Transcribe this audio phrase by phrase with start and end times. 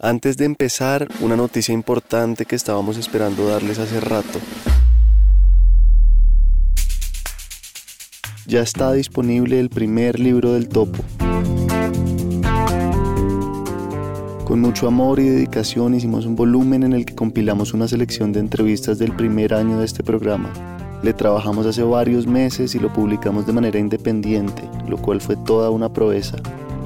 [0.00, 4.38] Antes de empezar, una noticia importante que estábamos esperando darles hace rato.
[8.46, 11.02] Ya está disponible el primer libro del topo.
[14.44, 18.38] Con mucho amor y dedicación hicimos un volumen en el que compilamos una selección de
[18.38, 20.52] entrevistas del primer año de este programa.
[21.02, 25.70] Le trabajamos hace varios meses y lo publicamos de manera independiente, lo cual fue toda
[25.70, 26.36] una proeza.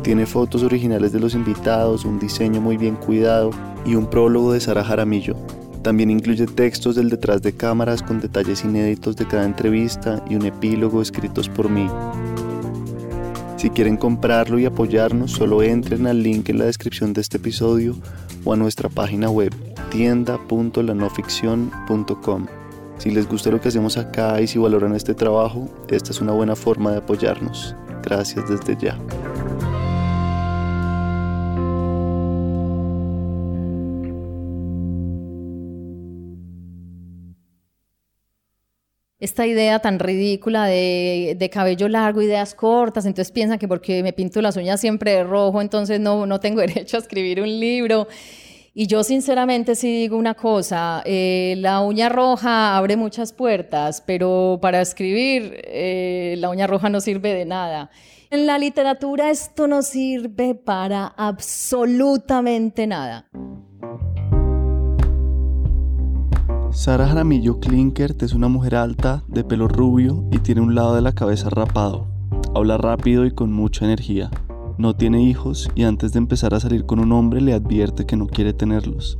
[0.02, 3.50] Tiene fotos originales de los invitados, un diseño muy bien cuidado
[3.86, 5.36] y un prólogo de Sara Jaramillo.
[5.82, 10.44] También incluye textos del detrás de cámaras con detalles inéditos de cada entrevista y un
[10.44, 11.86] epílogo escritos por mí.
[13.56, 17.94] Si quieren comprarlo y apoyarnos, solo entren al link en la descripción de este episodio
[18.44, 19.54] o a nuestra página web
[19.90, 22.46] tienda.lanoficción.com.
[22.98, 26.32] Si les gusta lo que hacemos acá y si valoran este trabajo, esta es una
[26.32, 27.76] buena forma de apoyarnos.
[28.02, 28.98] Gracias desde ya.
[39.22, 44.42] Esta idea tan ridícula de, cabello largo, ideas cortas, entonces piensan que porque me pinto
[44.42, 48.08] las uñas siempre de rojo, entonces no, no tengo derecho a escribir un libro.
[48.74, 54.58] Y yo sinceramente sí digo una cosa, eh, la uña roja abre muchas puertas, pero
[54.60, 57.90] para escribir eh, la uña roja no sirve de nada.
[58.28, 63.28] En la literatura esto no sirve para absolutamente nada.
[66.72, 71.02] Sara Jaramillo Klinkert es una mujer alta, de pelo rubio y tiene un lado de
[71.02, 72.06] la cabeza rapado.
[72.54, 74.30] Habla rápido y con mucha energía.
[74.78, 78.16] No tiene hijos y antes de empezar a salir con un hombre le advierte que
[78.16, 79.18] no quiere tenerlos.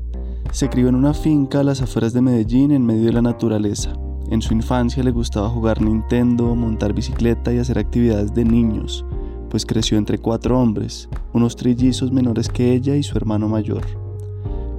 [0.50, 3.92] Se crió en una finca a las afueras de Medellín en medio de la naturaleza.
[4.30, 9.04] En su infancia le gustaba jugar Nintendo, montar bicicleta y hacer actividades de niños,
[9.50, 14.01] pues creció entre cuatro hombres, unos trillizos menores que ella y su hermano mayor.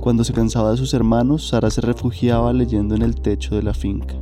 [0.04, 3.74] Cuando se cansaba de sus hermanos, Sara se refugiaba leyendo en el techo de la
[3.74, 4.16] finca.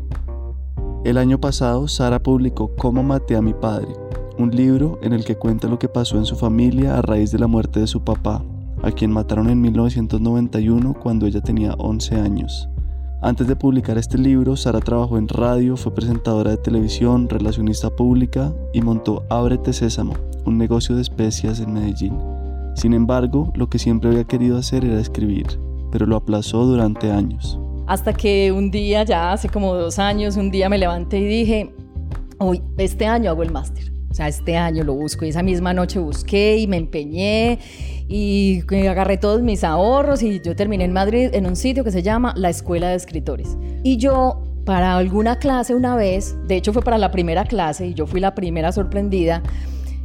[1.04, 3.88] El año pasado, Sara publicó Cómo maté a mi padre,
[4.38, 7.40] un libro en el que cuenta lo que pasó en su familia a raíz de
[7.40, 8.44] la muerte de su papá,
[8.84, 12.70] a quien mataron en 1991 cuando ella tenía 11 años.
[13.24, 18.54] Antes de publicar este libro, Sara trabajó en radio, fue presentadora de televisión, relacionista pública
[18.72, 20.14] y montó Ábrete Sésamo,
[20.46, 22.20] un negocio de especias en Medellín.
[22.76, 27.60] Sin embargo, lo que siempre había querido hacer era escribir pero lo aplazó durante años.
[27.88, 31.76] Hasta que un día, ya hace como dos años, un día me levanté y dije,
[32.38, 33.92] hoy, este año hago el máster.
[34.10, 37.60] O sea, este año lo busco y esa misma noche busqué y me empeñé
[38.10, 42.04] y agarré todos mis ahorros y yo terminé en Madrid en un sitio que se
[42.04, 43.58] llama la Escuela de Escritores.
[43.84, 47.94] Y yo para alguna clase una vez, de hecho fue para la primera clase y
[47.94, 49.42] yo fui la primera sorprendida,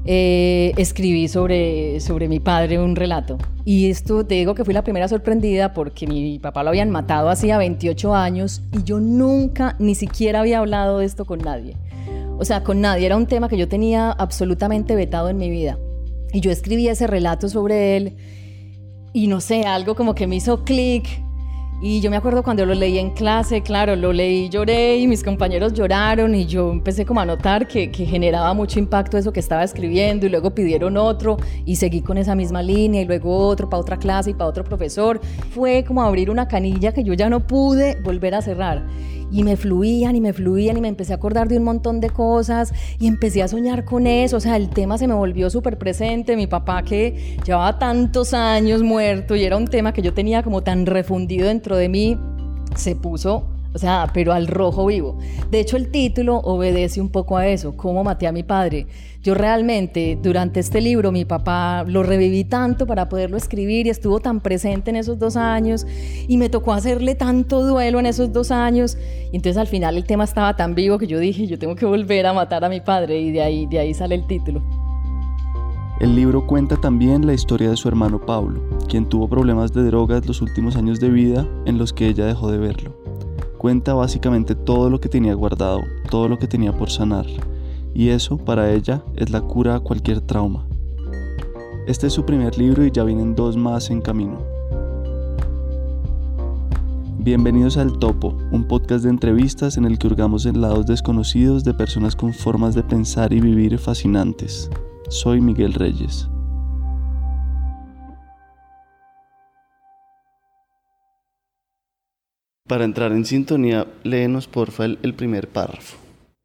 [0.07, 3.39] eh, escribí sobre, sobre mi padre un relato.
[3.65, 7.29] Y esto te digo que fui la primera sorprendida porque mi papá lo habían matado
[7.29, 11.77] hacía 28 años y yo nunca, ni siquiera había hablado de esto con nadie.
[12.39, 13.07] O sea, con nadie.
[13.07, 15.79] Era un tema que yo tenía absolutamente vetado en mi vida.
[16.33, 18.17] Y yo escribí ese relato sobre él
[19.17, 21.23] y no sé, algo como que me hizo clic
[21.81, 25.23] y yo me acuerdo cuando lo leí en clase, claro, lo leí, lloré y mis
[25.23, 29.41] compañeros lloraron y yo empecé como a notar que, que, generaba mucho impacto eso que
[29.41, 33.69] estaba escribiendo y luego pidieron otro y seguí con esa misma línea y luego otro
[33.69, 35.21] para otra clase y para otro profesor.
[35.51, 38.83] Fue como abrir una canilla que yo ya no pude volver a cerrar
[39.31, 42.11] y me fluían y me fluían y me empecé a acordar de un montón de
[42.11, 45.79] cosas y empecé a soñar con eso, o sea, el tema se me volvió súper
[45.79, 50.43] presente, mi papá que llevaba tantos años muerto y era un tema que yo tenía
[50.43, 52.19] como tan refundido dentro de mí,
[52.75, 55.19] se puso o sea, pero al rojo vivo.
[55.51, 58.87] De hecho, el título obedece un poco a eso, cómo maté a mi padre.
[59.23, 64.19] Yo realmente, durante este libro, mi papá lo reviví tanto para poderlo escribir y estuvo
[64.19, 65.87] tan presente en esos dos años
[66.27, 68.97] y me tocó hacerle tanto duelo en esos dos años.
[69.31, 71.85] Y entonces al final el tema estaba tan vivo que yo dije, yo tengo que
[71.85, 74.63] volver a matar a mi padre y de ahí, de ahí sale el título.
[76.01, 80.27] El libro cuenta también la historia de su hermano Pablo, quien tuvo problemas de drogas
[80.27, 83.06] los últimos años de vida en los que ella dejó de verlo.
[83.59, 87.27] Cuenta básicamente todo lo que tenía guardado, todo lo que tenía por sanar,
[87.95, 90.67] y eso para ella es la cura a cualquier trauma.
[91.87, 94.39] Este es su primer libro y ya vienen dos más en camino.
[97.19, 101.75] Bienvenidos al Topo, un podcast de entrevistas en el que hurgamos en lados desconocidos de
[101.75, 104.71] personas con formas de pensar y vivir fascinantes.
[105.09, 106.29] Soy Miguel Reyes.
[112.67, 115.99] Para entrar en sintonía, léenos porfa el, el primer párrafo.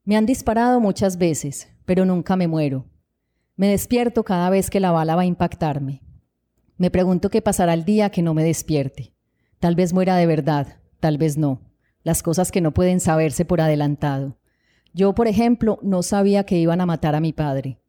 [0.04, 2.86] Me han disparado muchas veces, pero nunca me muero.
[3.56, 6.02] Me despierto cada vez que la bala va a impactarme.
[6.78, 9.14] Me pregunto qué pasará el día que no me despierte.
[9.60, 11.62] Tal vez muera de verdad, tal vez no.
[12.04, 14.40] Las cosas que no pueden saberse por adelantado.
[14.94, 17.80] Yo, por ejemplo, no sabía que iban a matar a mi padre.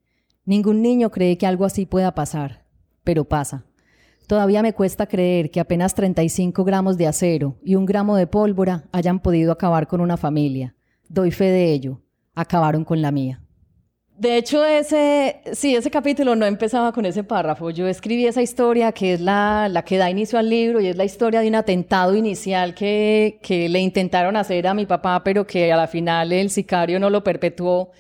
[0.45, 2.67] Ningún niño cree que algo así pueda pasar,
[3.05, 3.65] pero pasa.
[4.33, 8.85] Todavía me cuesta creer que apenas 35 gramos de acero y un gramo de pólvora
[8.91, 10.75] hayan podido acabar con una familia.
[11.07, 12.01] Doy fe de ello.
[12.35, 13.43] Acabaron con la mía.
[14.17, 17.69] De hecho, ese, sí, ese capítulo no empezaba con ese párrafo.
[17.69, 20.97] Yo escribí esa historia que es la, la que da inicio al libro y es
[20.97, 25.47] la historia de un atentado inicial que, que le intentaron hacer a mi papá, pero
[25.47, 27.91] que a la final el sicario no lo perpetuó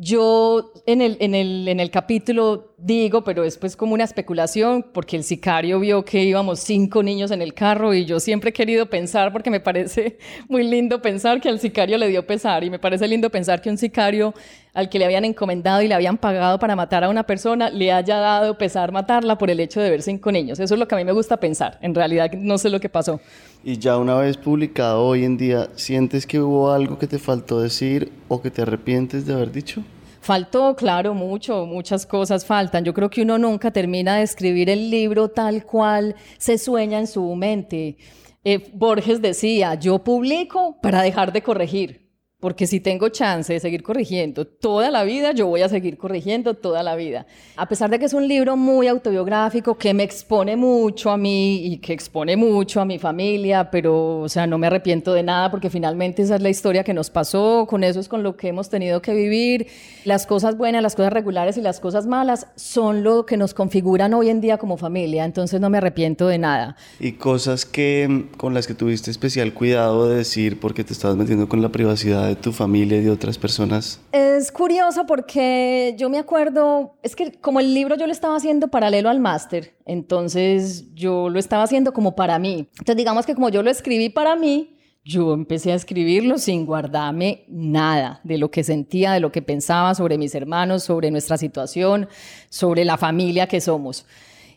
[0.00, 4.86] yo en el, en, el, en el capítulo digo, pero es pues como una especulación,
[4.92, 8.52] porque el sicario vio que íbamos cinco niños en el carro y yo siempre he
[8.52, 12.70] querido pensar, porque me parece muy lindo pensar que al sicario le dio pesar y
[12.70, 14.32] me parece lindo pensar que un sicario
[14.74, 17.90] al que le habían encomendado y le habían pagado para matar a una persona le
[17.90, 20.60] haya dado pesar matarla por el hecho de ver cinco niños.
[20.60, 21.78] Eso es lo que a mí me gusta pensar.
[21.82, 23.20] En realidad no sé lo que pasó.
[23.64, 27.60] Y ya una vez publicado hoy en día, ¿sientes que hubo algo que te faltó
[27.60, 29.82] decir o que te arrepientes de haber dicho?
[30.28, 32.84] Faltó, claro, mucho, muchas cosas faltan.
[32.84, 37.06] Yo creo que uno nunca termina de escribir el libro tal cual se sueña en
[37.06, 37.96] su mente.
[38.44, 42.07] Eh, Borges decía, yo publico para dejar de corregir.
[42.40, 46.54] Porque si tengo chance de seguir corrigiendo toda la vida, yo voy a seguir corrigiendo
[46.54, 47.26] toda la vida.
[47.56, 51.66] A pesar de que es un libro muy autobiográfico, que me expone mucho a mí
[51.66, 55.50] y que expone mucho a mi familia, pero, o sea, no me arrepiento de nada
[55.50, 58.46] porque finalmente esa es la historia que nos pasó, con eso es con lo que
[58.46, 59.66] hemos tenido que vivir.
[60.04, 64.14] Las cosas buenas, las cosas regulares y las cosas malas son lo que nos configuran
[64.14, 66.76] hoy en día como familia, entonces no me arrepiento de nada.
[67.00, 71.48] Y cosas que con las que tuviste especial cuidado de decir porque te estabas metiendo
[71.48, 74.00] con la privacidad de tu familia y de otras personas?
[74.12, 78.68] Es curioso porque yo me acuerdo, es que como el libro yo lo estaba haciendo
[78.68, 82.68] paralelo al máster, entonces yo lo estaba haciendo como para mí.
[82.72, 87.44] Entonces digamos que como yo lo escribí para mí, yo empecé a escribirlo sin guardarme
[87.48, 92.08] nada de lo que sentía, de lo que pensaba sobre mis hermanos, sobre nuestra situación,
[92.50, 94.04] sobre la familia que somos.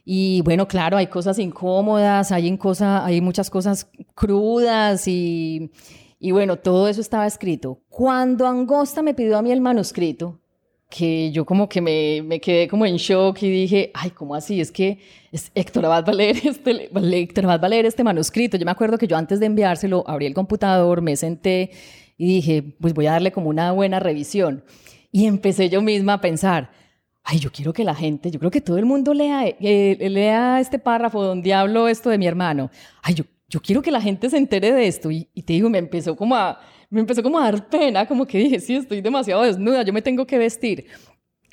[0.03, 5.71] Y bueno, claro, hay cosas incómodas, hay, en hay muchas cosas crudas y,
[6.23, 7.81] y bueno, todo eso estaba escrito.
[7.89, 10.39] Cuando Angosta me pidió a mí el manuscrito,
[10.87, 14.61] que yo como que me, me quedé como en shock y dije, ay, ¿cómo así?
[14.61, 14.99] Es que
[15.31, 18.55] es, Héctor Abad va a leer este, Héctor Abad va a leer este manuscrito.
[18.55, 21.71] Yo me acuerdo que yo antes de enviárselo abrí el computador, me senté
[22.19, 24.63] y dije, pues voy a darle como una buena revisión.
[25.11, 26.69] Y empecé yo misma a pensar,
[27.23, 30.59] ay, yo quiero que la gente, yo creo que todo el mundo lea, eh, lea
[30.59, 32.69] este párrafo donde hablo esto de mi hermano.
[33.01, 35.11] Ay, yo yo quiero que la gente se entere de esto.
[35.11, 36.59] Y, te digo, me empezó como a,
[36.89, 40.01] me empezó como a dar pena, como que dije, sí, estoy demasiado desnuda, yo me
[40.01, 40.87] tengo que vestir.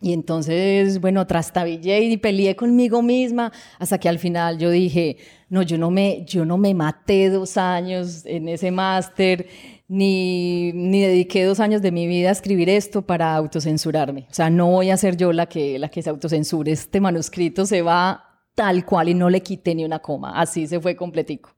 [0.01, 5.17] Y entonces, bueno, trastabillé y peleé conmigo misma hasta que al final yo dije,
[5.49, 9.49] no, yo no me, yo no me maté dos años en ese máster,
[9.89, 14.29] ni, ni dediqué dos años de mi vida a escribir esto para autocensurarme.
[14.31, 16.71] O sea, no voy a ser yo la que, la que se autocensure.
[16.71, 18.25] Este manuscrito se va
[18.55, 20.39] tal cual y no le quité ni una coma.
[20.41, 21.58] Así se fue completico.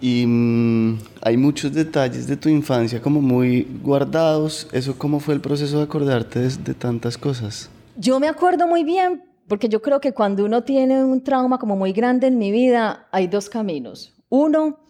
[0.00, 4.68] Y mm, hay muchos detalles de tu infancia como muy guardados.
[4.72, 7.70] ¿Eso cómo fue el proceso de acordarte de, tantas cosas?
[7.96, 11.76] Yo me acuerdo muy bien porque yo creo que cuando uno tiene un trauma como
[11.76, 14.14] muy grande en mi vida, hay dos caminos.
[14.28, 14.80] Uno,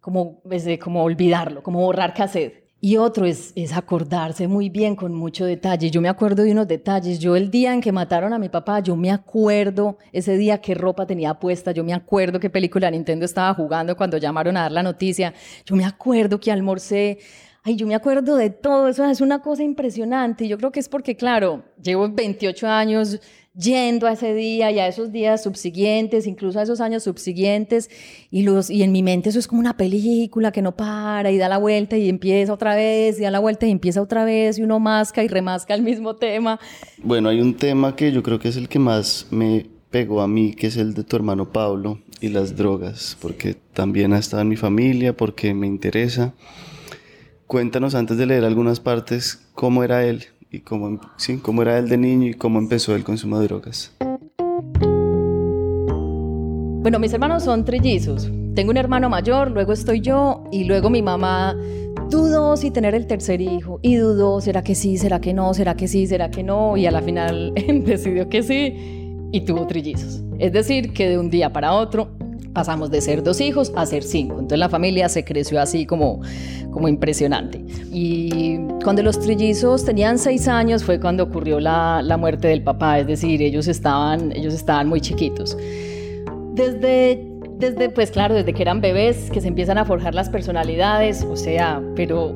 [0.00, 0.42] como,
[0.80, 2.65] como olvidarlo, como borrar cassette.
[2.86, 5.90] Y otro es, es acordarse muy bien con mucho detalle.
[5.90, 7.18] Yo me acuerdo de unos detalles.
[7.18, 10.72] Yo el día en que mataron a mi papá, yo me acuerdo ese día qué
[10.76, 11.72] ropa tenía puesta.
[11.72, 15.34] Yo me acuerdo qué película Nintendo estaba jugando cuando llamaron a dar la noticia.
[15.64, 17.18] Yo me acuerdo que almorcé.
[17.64, 18.86] Ay, yo me acuerdo de todo.
[18.86, 20.46] Eso es una cosa impresionante.
[20.46, 23.18] Yo creo que es porque, claro, llevo 28 años
[23.56, 27.90] yendo a ese día y a esos días subsiguientes, incluso a esos años subsiguientes,
[28.30, 31.38] y, los, y en mi mente eso es como una película que no para y
[31.38, 34.58] da la vuelta y empieza otra vez, y da la vuelta y empieza otra vez,
[34.58, 36.60] y uno masca y remasca el mismo tema.
[37.02, 40.28] Bueno, hay un tema que yo creo que es el que más me pegó a
[40.28, 44.42] mí, que es el de tu hermano Pablo y las drogas, porque también ha estado
[44.42, 46.34] en mi familia, porque me interesa.
[47.46, 51.88] Cuéntanos antes de leer algunas partes cómo era él y cómo, sí, cómo era él
[51.88, 53.92] de niño y cómo empezó el consumo de drogas.
[56.82, 58.30] Bueno, mis hermanos son trillizos.
[58.54, 61.56] Tengo un hermano mayor, luego estoy yo y luego mi mamá
[62.08, 64.96] dudó si tener el tercer hijo y dudó, ¿será que sí?
[64.96, 65.52] ¿Será que no?
[65.52, 66.06] ¿Será que sí?
[66.06, 66.76] ¿Será que no?
[66.76, 67.52] Y a la final
[67.84, 68.74] decidió que sí
[69.32, 70.22] y tuvo trillizos.
[70.38, 72.16] Es decir, que de un día para otro
[72.56, 74.36] pasamos de ser dos hijos a ser cinco.
[74.36, 76.22] Entonces la familia se creció así como,
[76.70, 77.62] como impresionante.
[77.92, 82.98] Y cuando los trillizos tenían seis años fue cuando ocurrió la, la muerte del papá,
[82.98, 85.54] es decir, ellos estaban, ellos estaban muy chiquitos.
[86.54, 87.22] Desde,
[87.58, 91.36] desde, pues claro, desde que eran bebés, que se empiezan a forjar las personalidades, o
[91.36, 92.32] sea, pero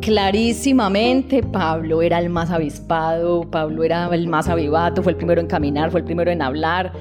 [0.00, 5.48] clarísimamente Pablo era el más avispado, Pablo era el más avivato, fue el primero en
[5.48, 6.92] caminar, fue el primero en hablar,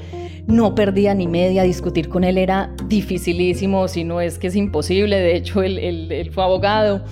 [0.47, 5.17] no perdía ni media, discutir con él era dificilísimo, si no es que es imposible,
[5.17, 7.03] de hecho él, fue abogado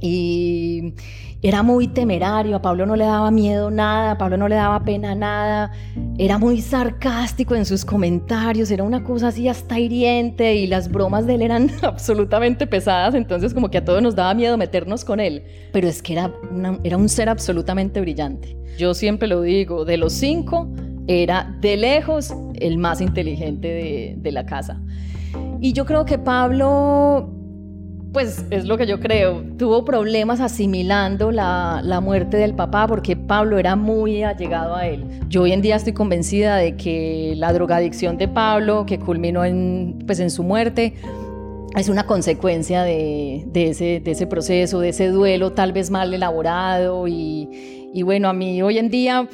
[0.00, 0.94] y
[1.42, 4.84] era muy temerario, a Pablo no le daba miedo nada, a Pablo no le daba
[4.84, 5.72] pena nada,
[6.16, 11.26] era muy sarcástico en sus comentarios, era una cosa así hasta hiriente y las bromas
[11.26, 15.18] de él eran absolutamente pesadas, entonces como que a todos nos daba miedo meternos con
[15.18, 15.42] él,
[15.72, 18.56] pero es que era un ser absolutamente brillante.
[18.78, 20.68] Yo siempre lo digo, de los cinco
[21.06, 24.80] era de lejos el más inteligente de, la casa.
[25.60, 27.30] Y yo creo que Pablo
[28.12, 33.16] pues es lo que yo creo, tuvo problemas asimilando la, la, muerte del papá porque
[33.16, 35.06] Pablo era muy allegado a él.
[35.28, 40.04] Yo hoy en día estoy convencida de que la drogadicción de Pablo, que culminó en,
[40.06, 40.92] pues en su muerte,
[41.74, 46.12] es una consecuencia de, de, ese, de ese proceso, de ese duelo tal vez mal
[46.12, 47.48] elaborado y,
[47.94, 49.26] y bueno, a mí hoy en día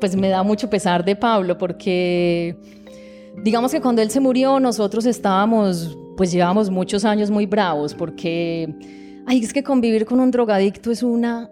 [0.00, 2.56] pues me da mucho pesar de Pablo porque
[3.42, 8.74] digamos que cuando él se murió nosotros estábamos pues llevamos muchos años muy bravos porque,
[9.24, 11.48] ay, es que convivir con un drogadicto es una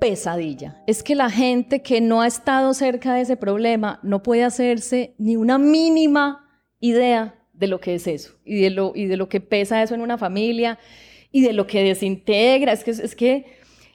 [0.00, 0.82] pesadilla.
[0.88, 5.14] Es que la gente que no ha estado cerca de ese problema no puede hacerse
[5.16, 6.44] ni una mínima
[6.80, 9.94] idea de lo que es eso y de lo, y de lo que pesa eso
[9.94, 10.76] en una familia
[11.30, 12.72] y de lo que desintegra.
[12.72, 13.46] Es que, es que,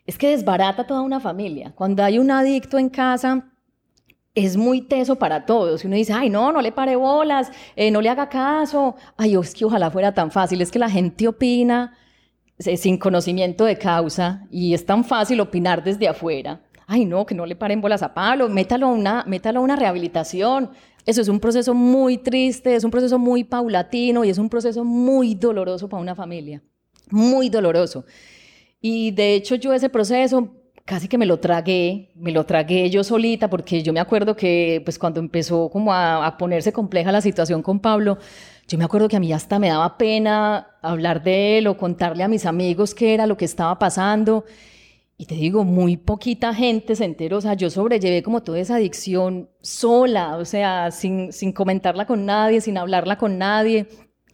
[0.06, 1.74] es que desbarata toda una familia.
[1.76, 3.49] Cuando hay un adicto en casa,
[4.46, 5.84] es muy teso para todos.
[5.84, 8.96] Y uno dice, ay, no, no le pare bolas, eh, no le haga caso.
[9.18, 10.62] Ay, es que ojalá fuera tan fácil.
[10.62, 11.98] Es que la gente opina
[12.60, 16.62] eh, sin conocimiento de causa y es tan fácil opinar desde afuera.
[16.88, 19.76] Ay, no, que no le paren bolas a Pablo, métalo a una, métalo a una
[19.76, 20.72] rehabilitación.
[21.06, 24.84] Eso es un proceso muy triste, es un proceso muy paulatino y es un proceso
[24.84, 26.62] muy doloroso para una familia.
[27.10, 28.06] Muy doloroso.
[28.82, 30.59] Y de hecho yo ese proceso
[30.90, 34.82] casi que me lo tragué, me lo tragué yo solita, porque yo me acuerdo que
[34.84, 38.18] pues cuando empezó como a, ponerse compleja la situación con Pablo,
[38.68, 42.24] yo me acuerdo que a mí hasta me daba pena hablar de él o contarle
[42.24, 44.46] a mis amigos qué era lo que estaba pasando.
[45.16, 48.78] Y te digo, muy poquita gente se enteró, o sea, yo sobrellevé como toda esa
[48.78, 53.86] adicción sola, o sea, sin, sin comentarla con nadie, sin hablarla con nadie,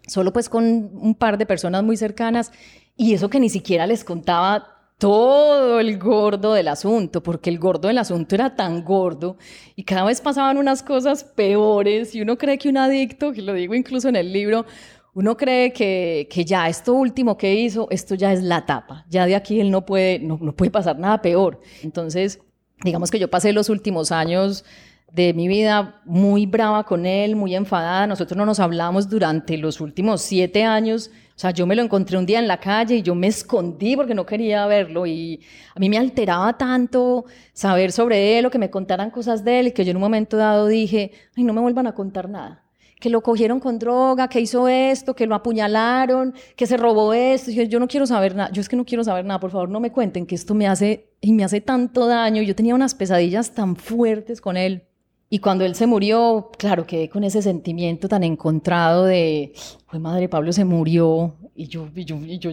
[0.08, 2.54] solo pues con un par de personas muy cercanas.
[2.96, 7.88] Y eso que ni siquiera les contaba todo el gordo del asunto, porque el gordo
[7.90, 9.38] del asunto era tan gordo
[9.76, 13.54] y cada vez pasaban unas cosas peores y uno cree que un adicto, que lo
[13.54, 14.66] digo incluso en el libro,
[15.14, 19.26] uno cree que, que ya esto último que hizo, esto ya es la tapa, ya
[19.26, 21.62] de aquí él no puede, no, no puede pasar nada peor.
[21.84, 22.40] Entonces,
[22.84, 24.66] digamos que yo pasé los últimos años
[25.12, 28.08] de mi vida muy brava con él, muy enfadada.
[28.08, 31.10] Nosotros no nos hablamos durante los últimos siete años.
[31.36, 33.98] O sea, yo me lo encontré un día en la calle y yo me escondí
[33.98, 35.42] porque no quería verlo y
[35.76, 39.74] a mí me alteraba tanto saber sobre él o que me contaran cosas de él
[39.74, 42.64] que yo en un momento dado dije, ay, no me vuelvan a contar nada.
[43.02, 47.52] Que lo cogieron con droga, que hizo esto, que lo apuñalaron, que se robó esto.
[47.52, 48.50] Yo, yo no quiero saber nada.
[48.54, 49.42] Yo es que no quiero saber nada.
[49.42, 52.42] Por favor, no me cuenten que esto me hace y me hace tanto daño.
[52.42, 54.88] Yo tenía unas pesadillas tan fuertes con él.
[55.30, 59.54] Y cuando él se murió, claro, quedé con ese sentimiento tan encontrado de,
[59.88, 62.52] fue madre, Pablo se murió y yo, y yo, y yo,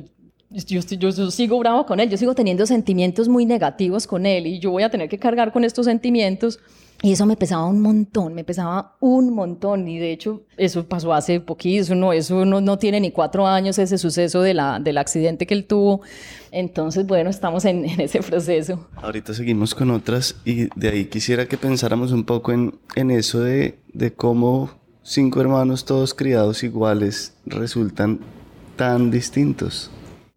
[0.50, 4.46] yo, yo, yo, sigo bravo con él, yo sigo teniendo sentimientos muy negativos con él
[4.46, 6.60] y yo voy a tener que cargar con estos sentimientos
[7.02, 9.88] y eso me pesaba un montón, me pesaba un montón.
[9.88, 13.46] Y de hecho, eso pasó hace poquito, eso no, eso no, no tiene ni cuatro
[13.46, 16.02] años ese suceso de la, del accidente que él tuvo.
[16.52, 18.86] Entonces, bueno, estamos en, en, ese proceso.
[18.94, 23.40] Ahorita seguimos con otras y de ahí quisiera que pensáramos un poco en, en eso
[23.40, 24.70] de, de cómo
[25.02, 28.20] cinco hermanos todos criados iguales resultan
[28.76, 29.90] tan distintos.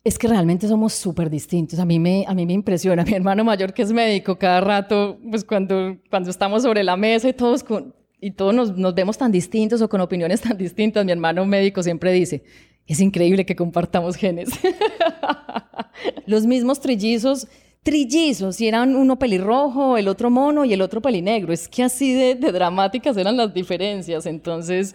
[0.06, 1.80] Es que realmente somos súper distintos.
[1.80, 3.04] A mí, me, a mí me impresiona.
[3.06, 7.28] Mi hermano mayor, que es médico, cada rato, pues cuando, cuando estamos sobre la mesa
[7.28, 7.66] y todos,
[8.22, 11.82] y todos nos, nos vemos tan distintos o con opiniones tan distintas, mi hermano médico
[11.82, 12.44] siempre dice,
[12.86, 14.50] es increíble que compartamos genes.
[16.28, 17.48] Los mismos trillizos,
[17.82, 21.52] trillizos, y eran uno pelirrojo, el otro mono y el otro pelinegro.
[21.52, 24.28] Es que así de dramáticas eran las diferencias.
[24.28, 24.94] Entonces,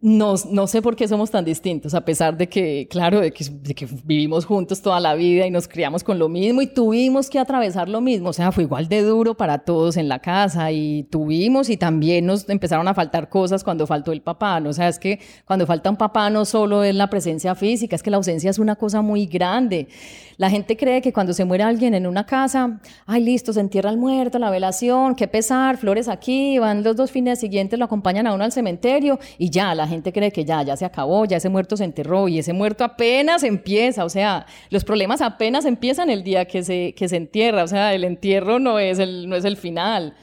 [0.00, 3.88] no, no, sé por qué somos tan distintos, a pesar de que, claro, de que,
[4.04, 7.88] vivimos juntos toda la vida y nos criamos con lo mismo y tuvimos que atravesar
[7.88, 8.28] lo mismo.
[8.28, 12.26] O sea, fue igual de duro para todos en la casa y tuvimos y también
[12.26, 14.60] nos empezaron a faltar cosas cuando faltó el papá.
[14.60, 14.70] ¿no?
[14.70, 18.02] O sea, es que cuando falta un papá no solo es la presencia física, es
[18.04, 19.88] que la ausencia es una cosa muy grande.
[20.36, 23.90] La gente cree que cuando se muere alguien en una casa, ay, listo, se entierra
[23.90, 28.28] el muerto, la velación, qué pesar, flores aquí, van los dos fines siguientes, lo acompañan
[28.28, 31.38] a uno al cementerio y ya, la gente cree que ya, ya se acabó, ya
[31.38, 36.10] ese muerto se enterró y ese muerto apenas empieza, o sea, los problemas apenas empiezan
[36.10, 39.36] el día que se, que se entierra, o sea, el entierro no es el, no
[39.36, 40.14] es el final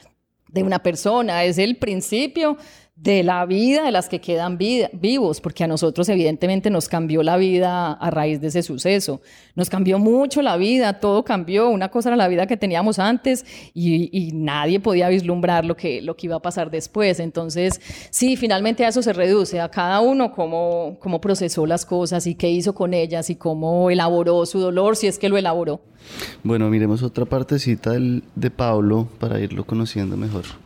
[0.48, 2.56] de una persona, es el principio
[2.96, 7.36] de la vida de las que quedan vivos, porque a nosotros evidentemente nos cambió la
[7.36, 9.20] vida a raíz de ese suceso.
[9.54, 11.68] Nos cambió mucho la vida, todo cambió.
[11.68, 16.16] Una cosa era la vida que teníamos antes y, nadie podía vislumbrar lo que, lo
[16.16, 17.20] que iba a pasar después.
[17.20, 22.26] Entonces, sí, finalmente a eso se reduce, a cada uno cómo, cómo procesó las cosas
[22.26, 25.82] y qué hizo con ellas y cómo elaboró su dolor, si es que lo elaboró.
[26.42, 30.65] Bueno, miremos otra partecita de Pablo para irlo conociendo mejor.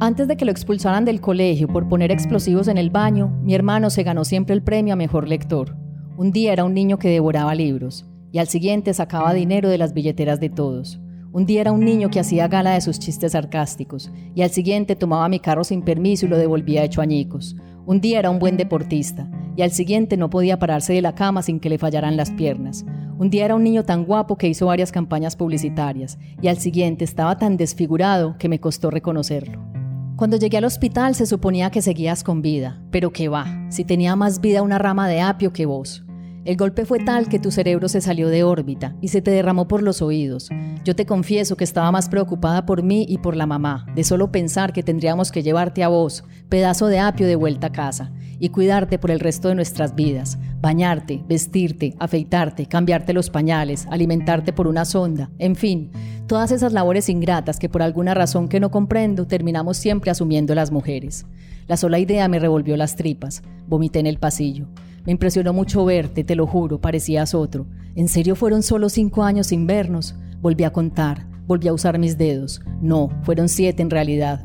[0.00, 3.90] Antes de que lo expulsaran del colegio por poner explosivos en el baño, mi hermano
[3.90, 5.76] se ganó siempre el premio a mejor lector.
[6.16, 9.94] Un día era un niño que devoraba libros y al siguiente sacaba dinero de las
[9.94, 11.00] billeteras de todos.
[11.32, 14.94] Un día era un niño que hacía gala de sus chistes sarcásticos y al siguiente
[14.94, 17.56] tomaba mi carro sin permiso y lo devolvía hecho añicos.
[17.84, 21.42] Un día era un buen deportista y al siguiente no podía pararse de la cama
[21.42, 22.86] sin que le fallaran las piernas.
[23.18, 27.04] Un día era un niño tan guapo que hizo varias campañas publicitarias y al siguiente
[27.04, 29.77] estaba tan desfigurado que me costó reconocerlo.
[30.18, 34.16] Cuando llegué al hospital se suponía que seguías con vida, pero que va, si tenía
[34.16, 36.02] más vida una rama de apio que vos.
[36.44, 39.68] El golpe fue tal que tu cerebro se salió de órbita y se te derramó
[39.68, 40.48] por los oídos.
[40.84, 44.32] Yo te confieso que estaba más preocupada por mí y por la mamá, de solo
[44.32, 48.10] pensar que tendríamos que llevarte a vos, pedazo de apio de vuelta a casa,
[48.40, 54.52] y cuidarte por el resto de nuestras vidas, bañarte, vestirte, afeitarte, cambiarte los pañales, alimentarte
[54.52, 55.92] por una sonda, en fin,
[56.28, 60.70] todas esas labores ingratas que por alguna razón que no comprendo terminamos siempre asumiendo las
[60.70, 61.26] mujeres.
[61.66, 64.66] La sola idea me revolvió las tripas, vomité en el pasillo.
[65.04, 67.66] Me impresionó mucho verte, te lo juro, parecías otro.
[67.96, 70.14] ¿En serio fueron solo cinco años sin vernos?
[70.40, 72.60] Volví a contar, volví a usar mis dedos.
[72.80, 74.44] No, fueron siete en realidad.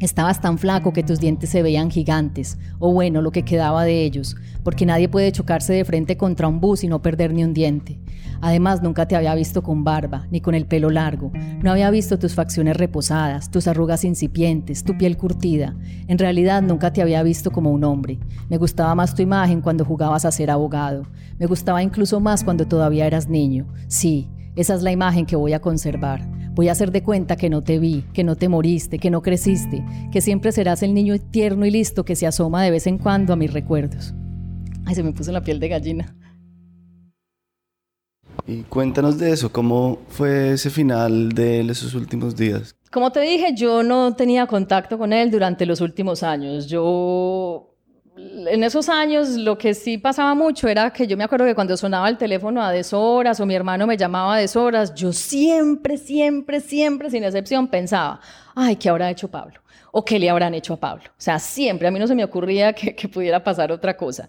[0.00, 4.04] Estabas tan flaco que tus dientes se veían gigantes, o bueno, lo que quedaba de
[4.04, 7.52] ellos, porque nadie puede chocarse de frente contra un bus y no perder ni un
[7.52, 7.98] diente.
[8.40, 11.32] Además, nunca te había visto con barba, ni con el pelo largo.
[11.62, 15.74] No había visto tus facciones reposadas, tus arrugas incipientes, tu piel curtida.
[16.06, 18.20] En realidad, nunca te había visto como un hombre.
[18.48, 21.06] Me gustaba más tu imagen cuando jugabas a ser abogado.
[21.40, 23.66] Me gustaba incluso más cuando todavía eras niño.
[23.88, 26.28] Sí, esa es la imagen que voy a conservar.
[26.58, 29.22] Voy a hacer de cuenta que no te vi, que no te moriste, que no
[29.22, 32.98] creciste, que siempre serás el niño tierno y listo que se asoma de vez en
[32.98, 34.12] cuando a mis recuerdos.
[34.84, 36.16] Ay, se me puso la piel de gallina.
[38.44, 42.74] Y cuéntanos de eso, ¿cómo fue ese final de esos últimos días?
[42.90, 46.66] Como te dije, yo no tenía contacto con él durante los últimos años.
[46.66, 47.67] Yo
[48.46, 51.76] en esos años lo que sí pasaba mucho era que yo me acuerdo que cuando
[51.76, 56.60] sonaba el teléfono a deshoras o mi hermano me llamaba a deshoras, yo siempre, siempre,
[56.60, 58.20] siempre, sin excepción, pensaba,
[58.54, 59.60] ay, ¿qué habrá hecho Pablo?
[59.92, 61.04] ¿O qué le habrán hecho a Pablo?
[61.10, 64.28] O sea, siempre, a mí no se me ocurría que, que pudiera pasar otra cosa.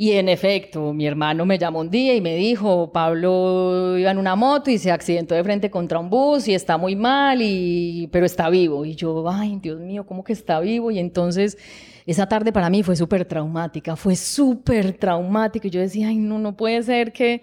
[0.00, 4.18] Y en efecto, mi hermano me llamó un día y me dijo, Pablo iba en
[4.18, 8.08] una moto y se accidentó de frente contra un bus y está muy mal, y,
[8.12, 8.84] pero está vivo.
[8.84, 10.92] Y yo, ay, Dios mío, ¿cómo que está vivo?
[10.92, 11.58] Y entonces
[12.06, 15.66] esa tarde para mí fue súper traumática, fue súper traumática.
[15.66, 17.42] Y yo decía, ay, no, no puede ser que,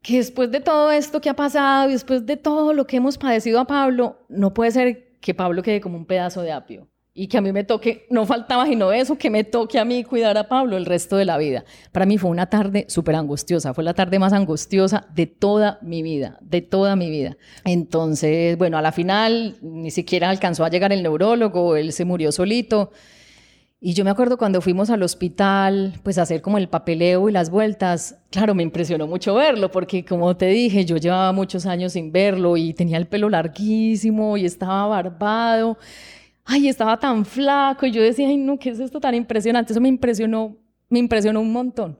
[0.00, 3.18] que después de todo esto que ha pasado y después de todo lo que hemos
[3.18, 7.28] padecido a Pablo, no puede ser que Pablo quede como un pedazo de apio y
[7.28, 10.36] que a mí me toque, no faltaba sino eso, que me toque a mí cuidar
[10.36, 11.64] a Pablo el resto de la vida.
[11.92, 16.02] Para mí fue una tarde súper angustiosa, fue la tarde más angustiosa de toda mi
[16.02, 17.36] vida, de toda mi vida.
[17.64, 22.32] Entonces, bueno, a la final ni siquiera alcanzó a llegar el neurólogo, él se murió
[22.32, 22.90] solito.
[23.86, 27.32] Y yo me acuerdo cuando fuimos al hospital, pues a hacer como el papeleo y
[27.32, 31.92] las vueltas, claro, me impresionó mucho verlo, porque como te dije, yo llevaba muchos años
[31.92, 35.76] sin verlo y tenía el pelo larguísimo y estaba barbado,
[36.44, 39.72] ay, estaba tan flaco y yo decía, ay, no, ¿qué es esto tan impresionante?
[39.72, 40.56] Eso me impresionó,
[40.88, 41.98] me impresionó un montón,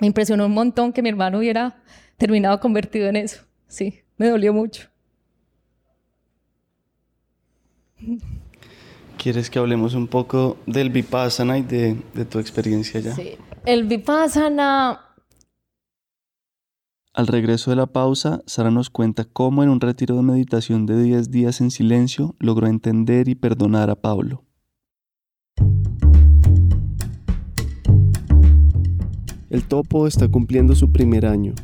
[0.00, 1.82] me impresionó un montón que mi hermano hubiera
[2.16, 4.88] terminado convertido en eso, sí, me dolió mucho.
[9.16, 13.14] ¿Quieres que hablemos un poco del Vipassana y de, de tu experiencia allá?
[13.14, 13.36] Sí.
[13.64, 15.05] El Vipassana...
[17.16, 21.02] Al regreso de la pausa, Sara nos cuenta cómo en un retiro de meditación de
[21.02, 24.44] 10 días en silencio logró entender y perdonar a Pablo.
[29.48, 31.54] El topo está cumpliendo su primer año.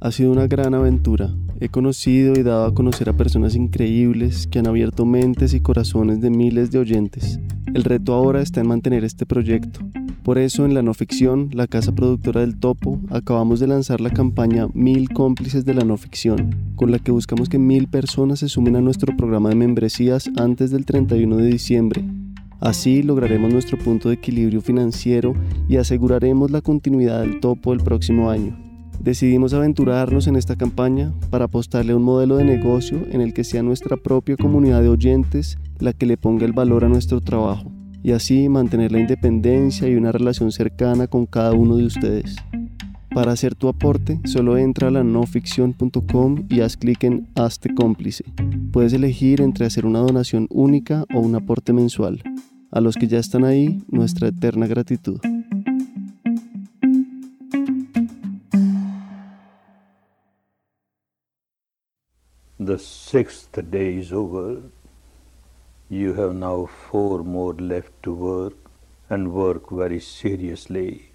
[0.00, 4.60] Ha sido una gran aventura, He conocido y dado a conocer a personas increíbles que
[4.60, 7.40] han abierto mentes y corazones de miles de oyentes.
[7.74, 9.80] El reto ahora está en mantener este proyecto.
[10.22, 14.10] Por eso en la no ficción, la casa productora del Topo, acabamos de lanzar la
[14.10, 18.48] campaña Mil cómplices de la no ficción, con la que buscamos que mil personas se
[18.48, 22.04] sumen a nuestro programa de membresías antes del 31 de diciembre
[22.60, 25.34] Así lograremos nuestro punto de equilibrio financiero
[25.68, 28.67] y aseguraremos la continuidad del topo el próximo año.
[29.00, 33.44] Decidimos aventurarnos en esta campaña para apostarle a un modelo de negocio en el que
[33.44, 37.70] sea nuestra propia comunidad de oyentes la que le ponga el valor a nuestro trabajo
[38.02, 42.36] y así mantener la independencia y una relación cercana con cada uno de ustedes.
[43.10, 48.24] Para hacer tu aporte, solo entra a la noficción.com y haz clic en Hazte cómplice.
[48.70, 52.22] Puedes elegir entre hacer una donación única o un aporte mensual.
[52.70, 55.20] A los que ya están ahí, nuestra eterna gratitud.
[62.60, 64.62] The sixth day is over.
[65.88, 68.56] You have now four more left to work
[69.08, 71.12] and work very seriously,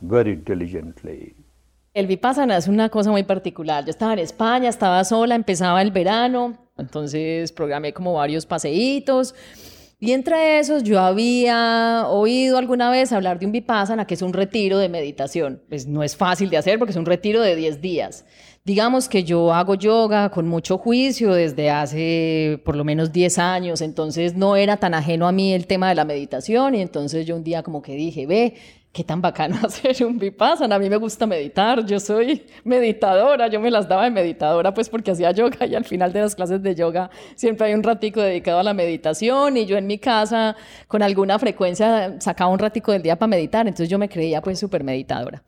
[0.00, 1.34] very diligently.
[1.94, 3.84] El Vipassana es una cosa muy particular.
[3.84, 9.34] Yo estaba en España, estaba sola, empezaba el verano, entonces programé como varios paseitos.
[9.98, 14.32] Y entre esos yo había oído alguna vez hablar de un Vipassana, que es un
[14.32, 15.60] retiro de meditación.
[15.68, 18.24] Pues no es fácil de hacer porque es un retiro de 10 días.
[18.66, 23.80] Digamos que yo hago yoga con mucho juicio desde hace por lo menos 10 años,
[23.80, 27.36] entonces no era tan ajeno a mí el tema de la meditación y entonces yo
[27.36, 28.54] un día como que dije, ve,
[28.90, 30.74] qué tan bacano hacer un vipassana.
[30.74, 34.88] A mí me gusta meditar, yo soy meditadora, yo me las daba de meditadora pues
[34.88, 38.20] porque hacía yoga y al final de las clases de yoga siempre hay un ratico
[38.20, 40.56] dedicado a la meditación y yo en mi casa
[40.88, 44.58] con alguna frecuencia sacaba un ratico del día para meditar, entonces yo me creía pues
[44.58, 45.44] súper meditadora.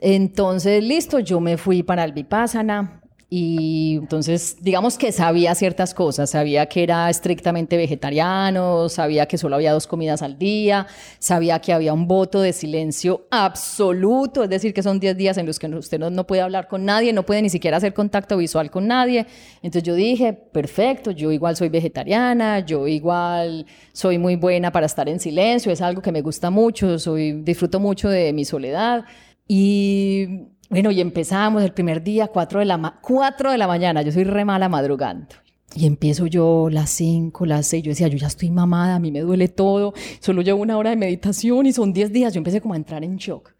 [0.00, 3.00] Entonces, listo, yo me fui para el Vipassana,
[3.32, 9.54] y entonces, digamos que sabía ciertas cosas, sabía que era estrictamente vegetariano, sabía que solo
[9.54, 10.88] había dos comidas al día,
[11.20, 15.46] sabía que había un voto de silencio absoluto, es decir, que son 10 días en
[15.46, 18.36] los que usted no, no, puede hablar con nadie, no puede ni siquiera hacer contacto
[18.36, 19.24] visual con nadie.
[19.62, 25.08] Entonces yo dije, perfecto, yo igual soy vegetariana, yo igual soy muy buena para estar
[25.08, 29.04] en silencio, es algo que me gusta mucho, soy, disfruto mucho de mi soledad.
[29.52, 34.12] Y bueno, y empezamos el primer día, 4 de la, 4 de la mañana, yo
[34.12, 35.34] soy re mala madrugando.
[35.74, 39.10] Y empiezo yo las 5, las 6, yo decía, yo ya estoy mamada, a mí
[39.10, 42.60] me duele todo, solo llevo una hora de meditación y son 10 días, yo empecé
[42.60, 43.56] como a entrar en shock.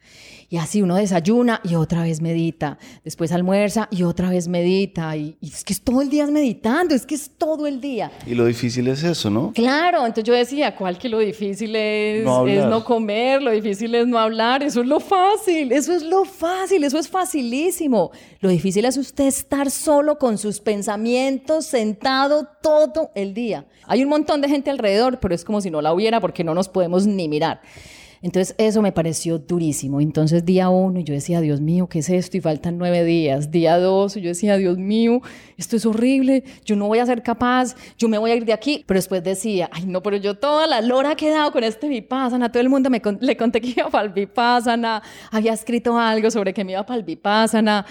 [0.52, 5.16] Y así uno desayuna y otra vez medita, después almuerza y otra vez medita.
[5.16, 8.10] Y, es que es todo el día meditando, es que es todo el día.
[8.26, 9.52] Y lo difícil es eso, ¿no?
[9.52, 13.94] Claro, entonces yo decía, ¿cuál que lo difícil es no, es no comer, lo difícil
[13.94, 14.64] es no hablar?
[14.64, 18.10] Eso es lo fácil, eso es lo fácil, eso es facilísimo.
[18.40, 23.66] Lo difícil es usted estar solo con sus pensamientos, sentado todo el día.
[23.86, 26.54] Hay un montón de gente alrededor, pero es como si no la hubiera porque no
[26.54, 27.60] nos podemos ni mirar.
[28.22, 30.00] Entonces eso me pareció durísimo.
[30.00, 32.36] Entonces día uno yo decía, Dios mío, ¿qué es esto?
[32.36, 33.50] Y faltan nueve días.
[33.50, 35.22] Día dos yo decía, Dios mío,
[35.56, 38.52] esto es horrible, yo no voy a ser capaz, yo me voy a ir de
[38.52, 38.84] aquí.
[38.86, 41.88] Pero después decía, ay no, pero yo toda la lora que he dado con este
[41.88, 46.30] Vipassana, todo el mundo me le conté que iba para el Vipassana, había escrito algo
[46.30, 47.86] sobre que me iba para el Vipassana.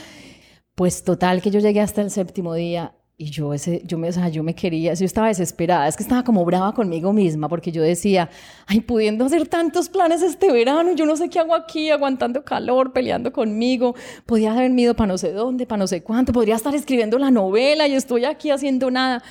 [0.75, 4.11] Pues total que yo llegué hasta el séptimo día y yo, ese, yo, me, o
[4.13, 7.69] sea, yo me quería, yo estaba desesperada, es que estaba como brava conmigo misma, porque
[7.69, 8.29] yo decía,
[8.65, 12.93] ay, pudiendo hacer tantos planes este verano, yo no sé qué hago aquí, aguantando calor,
[12.93, 13.93] peleando conmigo,
[14.25, 17.29] podía haberme ido para no sé dónde, para no sé cuánto, podría estar escribiendo la
[17.29, 19.21] novela y estoy aquí haciendo nada.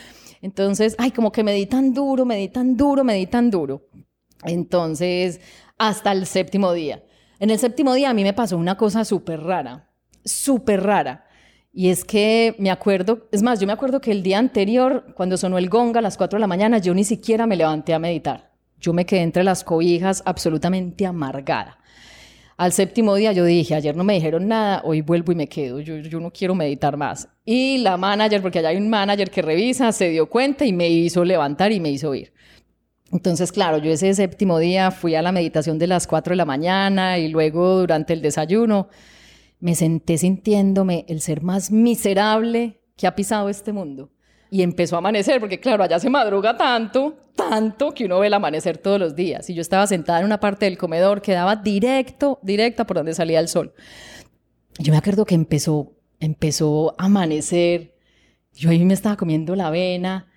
[0.42, 3.50] Entonces, ay, como que me di tan duro, me di tan duro, me di tan
[3.50, 3.88] duro.
[4.44, 5.40] Entonces,
[5.78, 7.02] hasta el séptimo día.
[7.40, 9.88] En el séptimo día a mí me pasó una cosa súper rara,
[10.26, 11.24] súper rara
[11.78, 15.36] y es que me acuerdo, es más, yo me acuerdo que el día anterior, cuando
[15.36, 18.00] sonó el gong a las 4 de la mañana, yo ni siquiera me levanté a
[18.00, 18.50] meditar.
[18.80, 21.78] Yo me quedé entre las cobijas absolutamente amargada.
[22.56, 25.78] Al séptimo día yo dije, ayer no me dijeron nada, hoy vuelvo y me quedo,
[25.78, 27.28] yo, yo no quiero meditar más.
[27.44, 30.88] Y la manager, porque allá hay un manager que revisa, se dio cuenta y me
[30.88, 32.32] hizo levantar y me hizo ir.
[33.12, 36.44] Entonces, claro, yo ese séptimo día fui a la meditación de las 4 de la
[36.44, 38.88] mañana y luego durante el desayuno
[39.60, 44.10] me senté sintiéndome el ser más miserable que ha pisado este mundo.
[44.50, 48.34] Y empezó a amanecer, porque claro, allá se madruga tanto, tanto que uno ve el
[48.34, 49.50] amanecer todos los días.
[49.50, 53.14] Y yo estaba sentada en una parte del comedor que daba directo, directa por donde
[53.14, 53.74] salía el sol.
[54.78, 57.94] Yo me acuerdo que empezó, empezó a amanecer.
[58.54, 60.27] Yo ahí me estaba comiendo la avena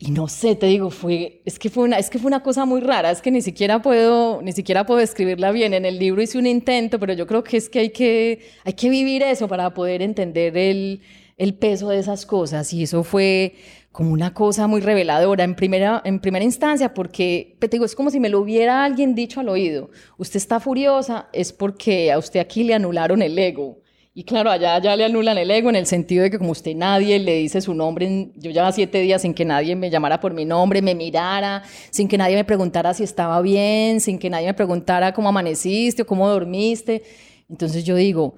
[0.00, 2.64] y no sé, te digo, fue, es que fue una, es que fue una cosa
[2.64, 5.74] muy rara, es que ni siquiera puedo, ni siquiera puedo describirla bien.
[5.74, 8.74] En el libro hice un intento, pero yo creo que es que hay que, hay
[8.74, 11.00] que vivir eso para poder entender el,
[11.36, 12.72] el peso de esas cosas.
[12.72, 13.56] Y eso fue
[13.90, 18.10] como una cosa muy reveladora en primera, en primera instancia, porque te digo, es como
[18.10, 19.90] si me lo hubiera alguien dicho al oído.
[20.16, 23.80] Usted está furiosa, es porque a usted aquí le anularon el ego
[24.18, 26.74] Y claro, allá ya le anulan el ego en el sentido de que como usted
[26.74, 30.34] nadie le dice su nombre, yo llevaba siete días sin que nadie me llamara por
[30.34, 34.48] mi nombre, me mirara, sin que nadie me preguntara si estaba bien, sin que nadie
[34.48, 37.04] me preguntara cómo amaneciste o cómo dormiste.
[37.48, 38.34] Entonces yo digo,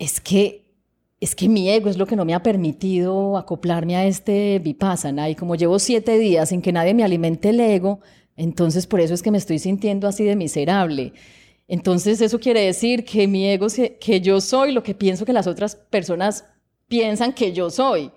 [0.00, 0.64] es que
[1.20, 5.30] es que mi ego es lo que no me ha permitido acoplarme a este vipassana
[5.30, 8.00] y como llevo siete días sin que nadie me alimente el ego,
[8.36, 11.12] entonces por eso es que me estoy sintiendo así de miserable.
[11.68, 13.66] Entonces eso quiere decir que mi ego,
[14.00, 16.46] que yo soy lo que pienso que las otras personas
[16.88, 18.10] piensan que yo soy.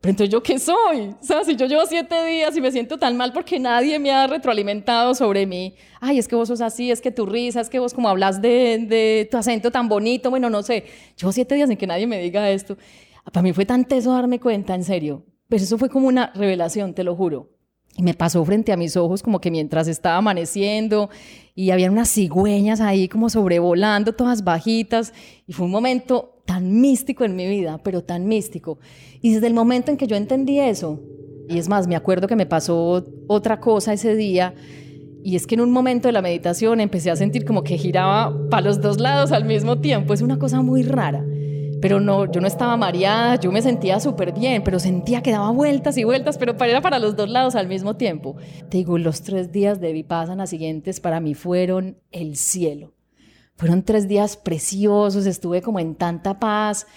[0.00, 1.14] Pero entonces yo qué soy?
[1.20, 4.10] O sea, si yo llevo siete días y me siento tan mal porque nadie me
[4.10, 7.70] ha retroalimentado sobre mí, ay, es que vos sos así, es que tu risa, es
[7.70, 10.84] que vos como hablas de, de tu acento tan bonito, bueno, no sé,
[11.16, 12.76] llevo siete días sin que nadie me diga esto.
[13.32, 15.24] Para mí fue tan teso darme cuenta, en serio.
[15.48, 17.55] Pero eso fue como una revelación, te lo juro.
[17.96, 21.08] Y me pasó frente a mis ojos como que mientras estaba amaneciendo
[21.54, 25.14] y había unas cigüeñas ahí como sobrevolando, todas bajitas.
[25.46, 28.78] Y fue un momento tan místico en mi vida, pero tan místico.
[29.22, 31.00] Y desde el momento en que yo entendí eso,
[31.48, 34.54] y es más, me acuerdo que me pasó otra cosa ese día,
[35.24, 38.48] y es que en un momento de la meditación empecé a sentir como que giraba
[38.50, 40.14] para los dos lados al mismo tiempo.
[40.14, 41.24] Es una cosa muy rara
[41.86, 45.52] pero no, yo no estaba mareada, yo me sentía súper bien, pero sentía que daba
[45.52, 48.34] vueltas y vueltas, pero era para los dos lados al mismo tiempo.
[48.68, 52.92] Te digo, los tres días de Vipassana siguientes para mí fueron el cielo.
[53.54, 56.88] Fueron tres días preciosos, estuve como en tanta paz,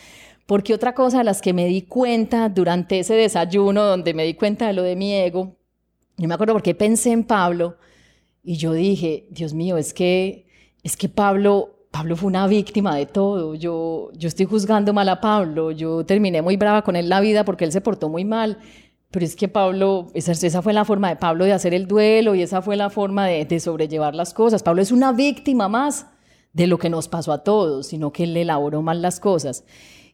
[0.48, 4.34] porque otra cosa de las que me di cuenta durante ese desayuno, donde me di
[4.34, 5.56] cuenta de lo de mi ego,
[6.18, 7.78] yo me acuerdo porque pensé en Pablo
[8.42, 10.48] y yo dije, Dios mío, es que,
[10.82, 13.56] es que Pablo Pablo fue una víctima de todo.
[13.56, 15.72] Yo, yo estoy juzgando mal a Pablo.
[15.72, 18.60] Yo terminé muy brava con él la vida porque él se portó muy mal.
[19.12, 22.36] Pero es que Pablo, esa, esa fue la forma de Pablo de hacer el duelo
[22.36, 24.62] y esa fue la forma de, de sobrellevar las cosas.
[24.62, 26.06] Pablo es una víctima más
[26.54, 29.64] de lo que nos pasó a todos, sino que él elaboró mal las cosas.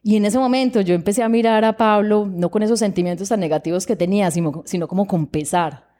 [0.02, 3.40] Y en ese momento yo empecé a mirar a Pablo, no con esos sentimientos tan
[3.40, 5.95] negativos que tenía, sino, sino como con pesar.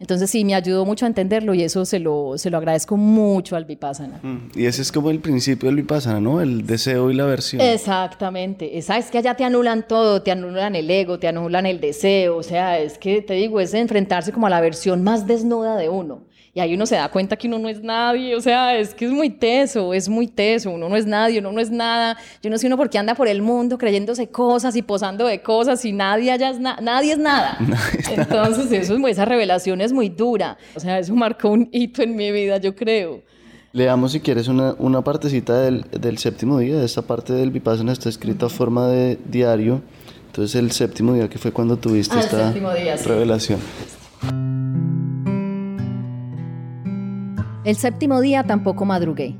[0.00, 3.54] Entonces sí, me ayudó mucho a entenderlo y eso se lo, se lo agradezco mucho
[3.54, 4.18] al Vipassana.
[4.22, 6.40] Mm, y ese es como el principio del Vipassana, ¿no?
[6.40, 7.60] El deseo y la versión.
[7.60, 8.78] Exactamente.
[8.78, 12.38] Esa es que allá te anulan todo, te anulan el ego, te anulan el deseo.
[12.38, 15.90] O sea, es que te digo, es enfrentarse como a la versión más desnuda de
[15.90, 16.22] uno.
[16.52, 19.04] Y ahí uno se da cuenta que uno no es nadie, o sea, es que
[19.04, 22.16] es muy teso, es muy teso, uno no es nadie, uno no es nada.
[22.42, 25.42] Yo no sé uno por qué anda por el mundo creyéndose cosas y posando de
[25.42, 27.56] cosas y nadie allá es, nadie es nada.
[28.10, 30.58] Entonces, eso es, esa revelación es muy dura.
[30.74, 33.22] O sea, eso marcó un hito en mi vida, yo creo.
[33.72, 37.92] Leamos si quieres una, una partecita del, del, séptimo día, de esta parte del Vipassana
[37.92, 39.82] está escrita a forma de diario.
[40.26, 42.52] Entonces el séptimo día que fue cuando tuviste ah, esta
[43.08, 43.60] revelación.
[47.70, 49.36] El séptimo día tampoco madrugué.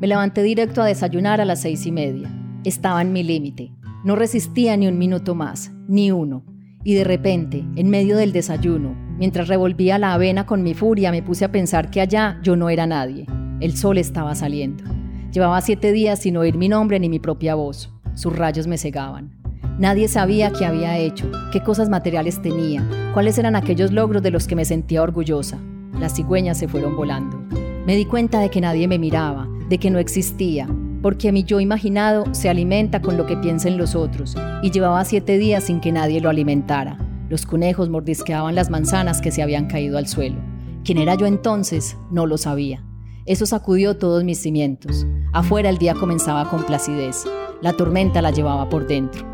[0.00, 2.30] Me levanté directo a desayunar a las seis y media.
[2.64, 3.72] Estaba en mi límite.
[4.04, 6.46] No resistía ni un minuto más, ni uno.
[6.82, 11.22] Y de repente, en medio del desayuno, mientras revolvía la avena con mi furia, me
[11.22, 13.26] puse a pensar que allá yo no era nadie.
[13.60, 14.84] El sol estaba saliendo.
[15.30, 17.92] Llevaba siete días sin oír mi nombre ni mi propia voz.
[18.14, 19.36] Sus rayos me cegaban.
[19.78, 24.46] Nadie sabía qué había hecho, qué cosas materiales tenía, cuáles eran aquellos logros de los
[24.46, 25.58] que me sentía orgullosa.
[26.00, 27.44] Las cigüeñas se fueron volando.
[27.86, 30.66] Me di cuenta de que nadie me miraba, de que no existía,
[31.02, 35.36] porque mi yo imaginado se alimenta con lo que piensen los otros, y llevaba siete
[35.36, 36.96] días sin que nadie lo alimentara.
[37.28, 40.36] Los conejos mordisqueaban las manzanas que se habían caído al suelo.
[40.82, 41.98] ¿Quién era yo entonces?
[42.10, 42.82] No lo sabía.
[43.26, 45.06] Eso sacudió todos mis cimientos.
[45.34, 47.24] Afuera el día comenzaba con placidez.
[47.60, 49.26] La tormenta la llevaba por dentro.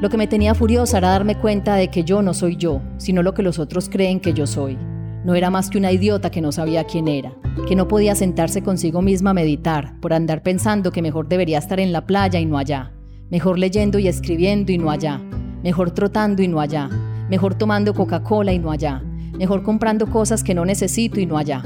[0.00, 3.22] Lo que me tenía furiosa era darme cuenta de que yo no soy yo, sino
[3.22, 4.78] lo que los otros creen que yo soy.
[5.26, 7.34] No era más que una idiota que no sabía quién era,
[7.66, 11.80] que no podía sentarse consigo misma a meditar por andar pensando que mejor debería estar
[11.80, 12.92] en la playa y no allá,
[13.28, 15.20] mejor leyendo y escribiendo y no allá,
[15.64, 16.88] mejor trotando y no allá,
[17.28, 19.02] mejor tomando Coca-Cola y no allá,
[19.36, 21.60] mejor comprando cosas que no necesito y no allá.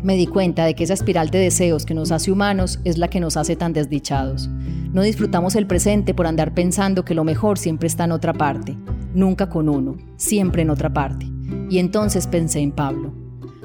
[0.00, 3.08] Me di cuenta de que esa espiral de deseos que nos hace humanos es la
[3.08, 4.48] que nos hace tan desdichados.
[4.92, 8.76] No disfrutamos el presente por andar pensando que lo mejor siempre está en otra parte,
[9.12, 11.31] nunca con uno, siempre en otra parte.
[11.72, 13.14] Y entonces pensé en Pablo.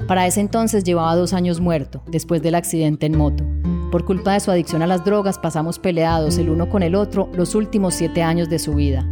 [0.06, 3.44] Para ese entonces llevaba dos años muerto, después del accidente en moto.
[3.92, 7.28] Por culpa de su adicción a las drogas pasamos peleados el uno con el otro
[7.34, 9.06] los últimos siete años de su vida.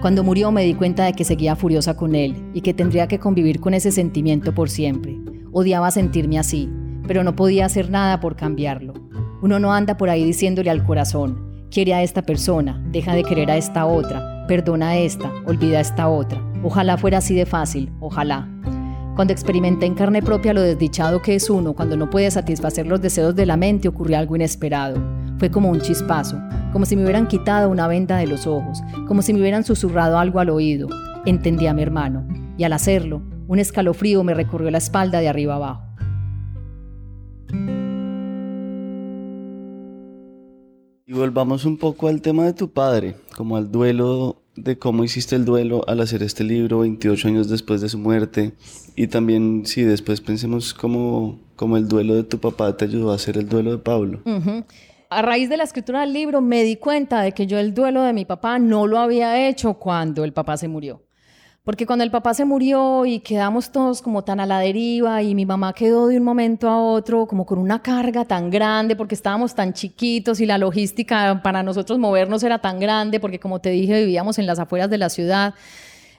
[0.00, 3.18] Cuando murió me di cuenta de que seguía furiosa con él y que tendría que
[3.18, 5.20] convivir con ese sentimiento por siempre.
[5.52, 6.70] Odiaba sentirme así,
[7.06, 8.94] pero no podía hacer nada por cambiarlo.
[9.42, 13.50] Uno no anda por ahí diciéndole al corazón, quiere a esta persona, deja de querer
[13.50, 16.38] a esta otra, perdona esta, olvida esta otra.
[16.62, 18.46] Ojalá fuera así de fácil, ojalá.
[19.16, 23.00] Cuando experimenté en carne propia lo desdichado que es uno cuando no puede satisfacer los
[23.00, 25.02] deseos de la mente, ocurrió algo inesperado.
[25.38, 26.38] Fue como un chispazo,
[26.70, 30.18] como si me hubieran quitado una venda de los ojos, como si me hubieran susurrado
[30.18, 30.90] algo al oído.
[31.24, 35.54] Entendí a mi hermano, y al hacerlo, un escalofrío me recorrió la espalda de arriba
[35.54, 35.82] abajo.
[41.06, 45.36] Y volvamos un poco al tema de tu padre, como al duelo, de cómo hiciste
[45.36, 48.52] el duelo al hacer este libro 28 años después de su muerte.
[48.96, 53.14] Y también, si después pensemos cómo, cómo el duelo de tu papá te ayudó a
[53.14, 54.20] hacer el duelo de Pablo.
[55.08, 58.02] A raíz de la escritura del libro me di cuenta de que yo el duelo
[58.02, 61.02] de mi papá no lo había hecho cuando el papá se murió.
[61.64, 65.36] Porque cuando el papá se murió y quedamos todos como tan a la deriva y
[65.36, 69.14] mi mamá quedó de un momento a otro como con una carga tan grande porque
[69.14, 73.70] estábamos tan chiquitos y la logística para nosotros movernos era tan grande porque como te
[73.70, 75.54] dije vivíamos en las afueras de la ciudad.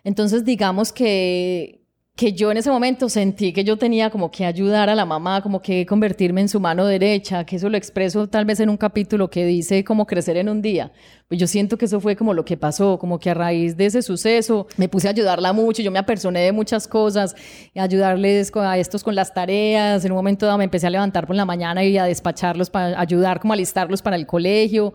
[0.05, 1.82] Entonces digamos que,
[2.15, 5.41] que yo en ese momento sentí que yo tenía como que ayudar a la mamá,
[5.41, 8.77] como que convertirme en su mano derecha, que eso lo expreso tal vez en un
[8.77, 10.91] capítulo que dice cómo crecer en un día.
[11.27, 13.87] Pues yo siento que eso fue como lo que pasó, como que a raíz de
[13.87, 17.35] ese suceso me puse a ayudarla mucho, yo me apersoné de muchas cosas,
[17.75, 21.35] ayudarles a estos con las tareas, en un momento dado me empecé a levantar por
[21.35, 24.93] la mañana y a despacharlos para ayudar como a alistarlos para el colegio.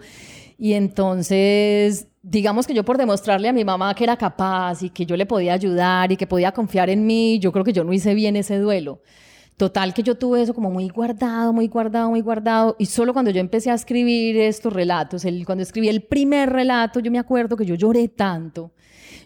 [0.56, 5.06] Y entonces, digamos que yo por demostrarle a mi mamá que era capaz y que
[5.06, 7.92] yo le podía ayudar y que podía confiar en mí, yo creo que yo no
[7.92, 9.00] hice bien ese duelo.
[9.56, 12.76] Total que yo tuve eso como muy guardado, muy guardado, muy guardado.
[12.78, 17.00] Y solo cuando yo empecé a escribir estos relatos, el, cuando escribí el primer relato,
[17.00, 18.72] yo me acuerdo que yo lloré tanto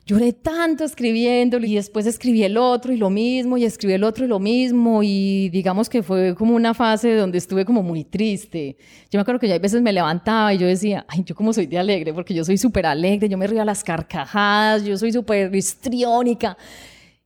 [0.04, 4.24] lloré tanto escribiendo y después escribí el otro y lo mismo y escribí el otro
[4.24, 8.76] y lo mismo y digamos que fue como una fase donde estuve como muy triste.
[9.10, 11.52] Yo me acuerdo que ya a veces me levantaba y yo decía, ay, yo como
[11.52, 14.96] soy de alegre, porque yo soy súper alegre, yo me río a las carcajadas, yo
[14.96, 16.56] soy súper histriónica.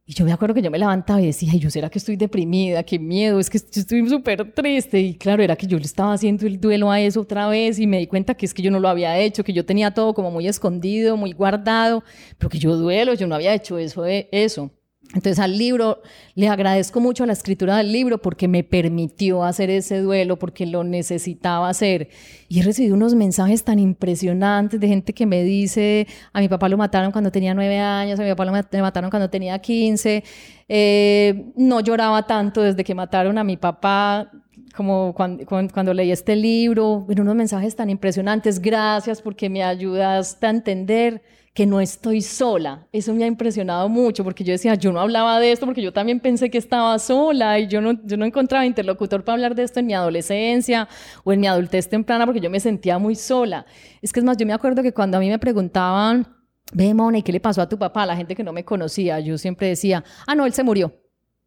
[0.08, 2.14] Y yo me acuerdo que yo me levantaba y decía, Ay, yo será que estoy
[2.16, 5.00] deprimida, qué miedo, es que estoy súper triste.
[5.00, 7.88] Y claro, era que yo le estaba haciendo el duelo a eso otra vez y
[7.88, 10.14] me di cuenta que es que yo no lo había hecho, que yo tenía todo
[10.14, 12.04] como muy escondido, muy guardado,
[12.38, 14.70] pero que yo duelo, yo no había hecho eso, eso.
[15.14, 16.02] Entonces al libro
[16.34, 20.66] le agradezco mucho a la escritura del libro porque me permitió hacer ese duelo, porque
[20.66, 22.08] lo necesitaba hacer.
[22.48, 26.68] Y he recibido unos mensajes tan impresionantes de gente que me dice, a mi papá
[26.68, 30.24] lo mataron cuando tenía nueve años, a mi papá lo mataron cuando tenía quince,
[30.68, 34.30] eh, no lloraba tanto desde que mataron a mi papá
[34.76, 41.22] como cuando, leí este libro, unos mensajes tan impresionantes, gracias porque me ayudaste a entender
[41.56, 42.86] que no estoy sola.
[42.92, 45.90] Eso me ha impresionado mucho porque yo decía, yo no hablaba de esto porque yo
[45.90, 49.62] también pensé que estaba sola y yo no, yo no encontraba interlocutor para hablar de
[49.62, 50.86] esto en mi adolescencia
[51.24, 53.64] o en mi adultez temprana porque yo me sentía muy sola.
[54.02, 56.26] Es que es más, yo me acuerdo que cuando a mí me preguntaban,
[56.74, 58.04] ve, Mona, ¿y qué le pasó a tu papá?
[58.04, 60.92] La gente que no me conocía, yo siempre decía, ah, no, él se murió.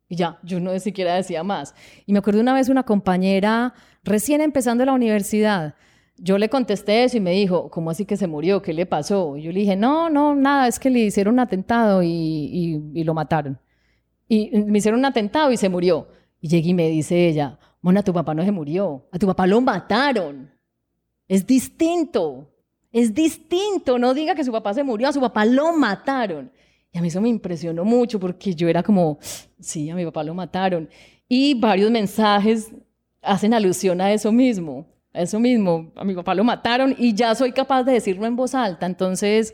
[0.08, 1.76] Y ya, yo no siquiera decía más.
[2.08, 5.76] Y me acuerdo una vez una compañera recién empezando la universidad,
[6.22, 8.62] yo le contesté eso y me dijo, ¿cómo así que se murió?
[8.62, 9.38] ¿Qué le pasó?
[9.38, 13.04] Y yo le dije, no, no, nada, es que le hicieron un atentado y, y,
[13.04, 13.60] lo mataron.
[14.28, 16.08] Y me hicieron un atentado y se murió.
[16.42, 19.48] Y llegué y me dice ella, Mona, tu papá no se murió, a tu papá
[19.48, 20.52] lo mataron.
[21.28, 22.52] Es distinto,
[22.92, 23.98] es distinto.
[23.98, 26.52] No diga que su papá se murió, a su papá lo mataron.
[26.92, 29.20] Y a mí eso me impresionó mucho porque yo era como,
[29.60, 30.90] sí, a mi papá lo mataron.
[31.28, 32.72] Y varios mensajes
[33.22, 34.88] hacen alusión a eso mismo.
[35.14, 38.54] Eso mismo, a mi papá lo mataron y ya soy capaz de decirlo en voz
[38.54, 38.86] alta.
[38.86, 39.54] Entonces,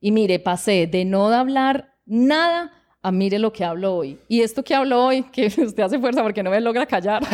[0.00, 4.18] y mire, pasé de no hablar nada a mire lo que hablo hoy.
[4.28, 7.22] Y esto que hablo hoy, que usted hace fuerza porque no me logra callar.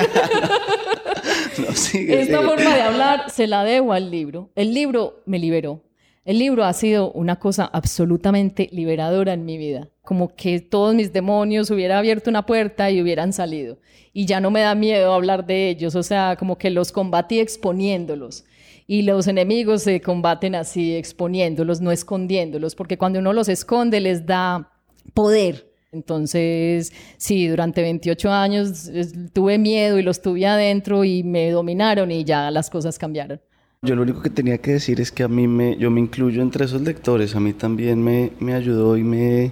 [1.95, 4.51] Esta forma de hablar se la debo al libro.
[4.55, 5.83] El libro me liberó.
[6.25, 11.13] El libro ha sido una cosa absolutamente liberadora en mi vida, como que todos mis
[11.13, 13.79] demonios hubieran abierto una puerta y hubieran salido.
[14.13, 17.41] Y ya no me da miedo hablar de ellos, o sea, como que los combatí
[17.41, 18.45] exponiéndolos.
[18.87, 24.25] Y los enemigos se combaten así, exponiéndolos, no escondiéndolos, porque cuando uno los esconde les
[24.25, 24.71] da
[25.15, 25.73] poder.
[25.91, 28.89] Entonces, sí, durante 28 años
[29.33, 33.41] tuve miedo y los tuve adentro y me dominaron y ya las cosas cambiaron.
[33.85, 36.41] Yo lo único que tenía que decir es que a mí me, yo me incluyo
[36.41, 39.51] entre esos lectores, a mí también me, me ayudó y me,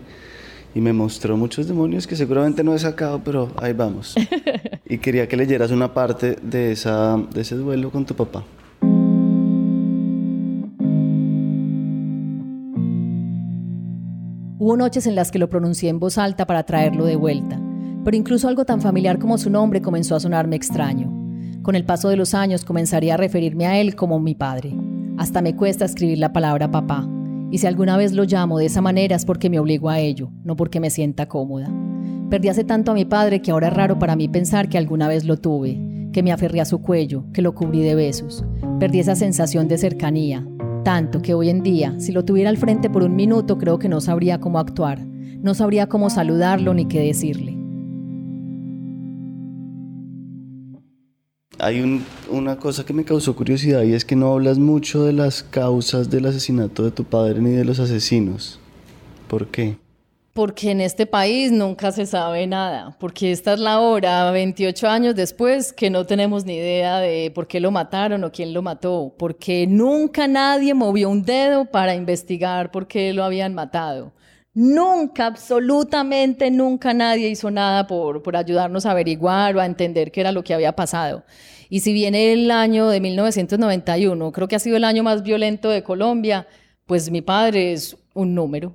[0.73, 4.15] y me mostró muchos demonios que seguramente no he sacado, pero ahí vamos.
[4.89, 8.45] y quería que leyeras una parte de, esa, de ese duelo con tu papá.
[14.61, 17.61] Hubo noches en las que lo pronuncié en voz alta para traerlo de vuelta,
[18.05, 21.20] pero incluso algo tan familiar como su nombre comenzó a sonarme extraño.
[21.63, 24.75] Con el paso de los años comenzaría a referirme a él como mi padre.
[25.19, 27.07] Hasta me cuesta escribir la palabra papá.
[27.51, 30.31] Y si alguna vez lo llamo de esa manera es porque me obligo a ello,
[30.43, 31.71] no porque me sienta cómoda.
[32.31, 35.07] Perdí hace tanto a mi padre que ahora es raro para mí pensar que alguna
[35.07, 35.79] vez lo tuve,
[36.13, 38.43] que me aferré a su cuello, que lo cubrí de besos.
[38.79, 40.47] Perdí esa sensación de cercanía,
[40.83, 43.89] tanto que hoy en día, si lo tuviera al frente por un minuto, creo que
[43.91, 47.60] no sabría cómo actuar, no sabría cómo saludarlo ni qué decirle.
[51.63, 55.43] Hay una cosa que me causó curiosidad y es que no hablas mucho de las
[55.43, 58.59] causas del asesinato de tu padre ni de los asesinos.
[59.29, 59.77] ¿Por qué?
[60.33, 65.15] Porque en este país nunca se sabe nada, porque esta es la hora, 28 años
[65.17, 69.13] después, que no tenemos ni idea de por qué lo mataron o quién lo mató,
[69.19, 74.13] porque nunca nadie movió un dedo para investigar por qué lo habían matado.
[74.53, 80.21] Nunca, absolutamente nunca nadie hizo nada por, por ayudarnos a averiguar o a entender qué
[80.21, 81.25] era lo que había pasado.
[81.69, 85.71] Y si viene el año de 1991, creo que ha sido el año más violento
[85.71, 86.49] de Colombia,
[86.87, 88.75] pues mi padre es un número,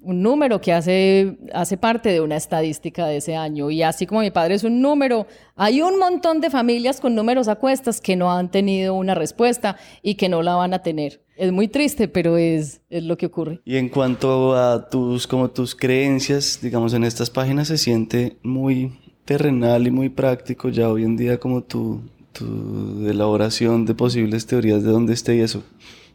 [0.00, 3.70] un número que hace, hace parte de una estadística de ese año.
[3.70, 5.26] Y así como mi padre es un número,
[5.56, 9.76] hay un montón de familias con números a cuestas que no han tenido una respuesta
[10.02, 11.20] y que no la van a tener.
[11.36, 13.60] Es muy triste, pero es, es lo que ocurre.
[13.64, 18.92] Y en cuanto a tus, como tus creencias, digamos, en estas páginas se siente muy
[19.24, 22.00] terrenal y muy práctico ya hoy en día como tu,
[22.32, 25.62] tu elaboración de posibles teorías de dónde esté y eso.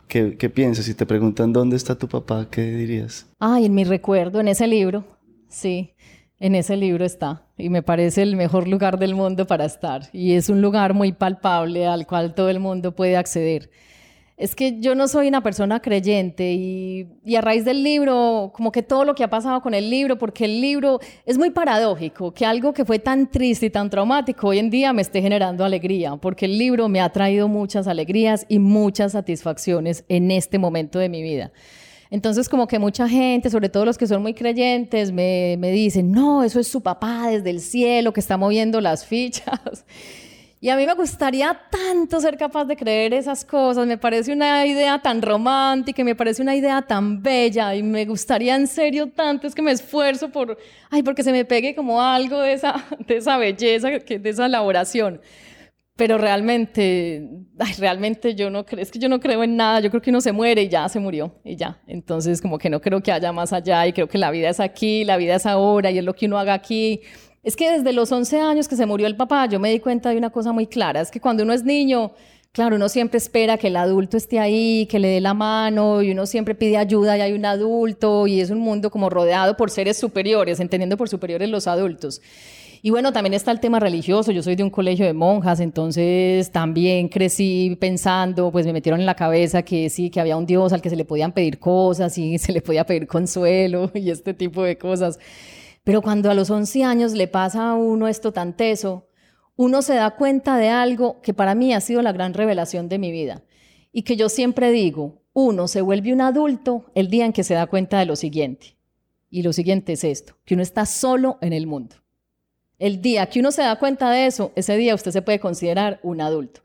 [0.08, 0.86] ¿Qué, ¿Qué, piensas?
[0.86, 3.28] Si te preguntan dónde está tu papá, ¿qué dirías?
[3.40, 5.04] Ay, en mi recuerdo, en ese libro,
[5.48, 5.94] sí,
[6.40, 7.48] en ese libro está.
[7.58, 10.10] Y me parece el mejor lugar del mundo para estar.
[10.12, 13.70] Y es un lugar muy palpable al cual todo el mundo puede acceder
[14.36, 18.82] es que yo no soy una persona creyente y, a raíz del libro, como que
[18.82, 22.46] todo lo que ha pasado con el libro, porque el libro es muy paradójico, que
[22.46, 26.16] algo que fue tan triste y tan traumático hoy en día me esté generando alegría,
[26.16, 31.10] porque el libro me ha traído muchas alegrías y muchas satisfacciones en este momento de
[31.10, 31.52] mi vida.
[32.10, 36.12] Entonces, como que mucha gente, sobre todo los que son muy creyentes, me, me dicen,
[36.12, 39.86] no, eso es su papá desde el cielo que está moviendo las fichas.
[40.64, 44.66] Y a mí me gustaría tanto ser capaz de creer esas cosas, me parece una
[44.66, 49.46] idea tan romántica, me parece una idea tan bella y me gustaría en serio tanto,
[49.46, 50.58] es que me esfuerzo por,
[50.90, 55.20] ay, porque se me pegue como algo de esa, de esa belleza, de esa elaboración.
[55.98, 57.28] Pero realmente,
[57.60, 60.12] ay, realmente yo no creo, es que yo no creo en nada, yo creo que
[60.12, 61.82] uno se muere y ya se murió y ya.
[61.88, 64.62] Entonces como que no creo que haya más allá y creo que la vida es
[64.62, 67.02] aquí, la vida es ahora y es lo que uno haga aquí
[67.44, 70.10] es que desde los 11 años que se murió el papá, yo me di cuenta
[70.10, 72.14] de una cosa muy clara, es que cuando uno es niño,
[72.52, 76.12] claro, uno siempre espera que el adulto esté ahí, que le dé la mano, y
[76.12, 79.70] uno siempre pide ayuda y hay un adulto, y es un mundo como rodeado por
[79.70, 82.22] seres superiores, entendiendo por superiores los adultos.
[82.86, 84.34] Y bueno, también está el tema religioso.
[84.34, 89.06] Yo soy de un colegio de monjas, entonces también crecí pensando, pues me metieron en
[89.06, 92.18] la cabeza que sí, que había un Dios al que se le podían pedir cosas
[92.18, 95.18] y se le podía pedir consuelo y este tipo de cosas.
[95.84, 99.08] Pero cuando a los 11 años le pasa a uno esto tan teso,
[99.56, 103.00] uno se da cuenta de algo que para mí ha sido la gran revelación de
[103.00, 103.44] mi vida
[103.92, 107.54] y que yo siempre digo, uno se vuelve un adulto el día en que se
[107.54, 108.78] da cuenta de lo siguiente.
[109.30, 111.96] Y lo siguiente es esto, que uno está solo en el mundo.
[112.80, 116.00] El día que uno se da cuenta de eso, ese día usted se puede considerar
[116.04, 116.62] un adulto.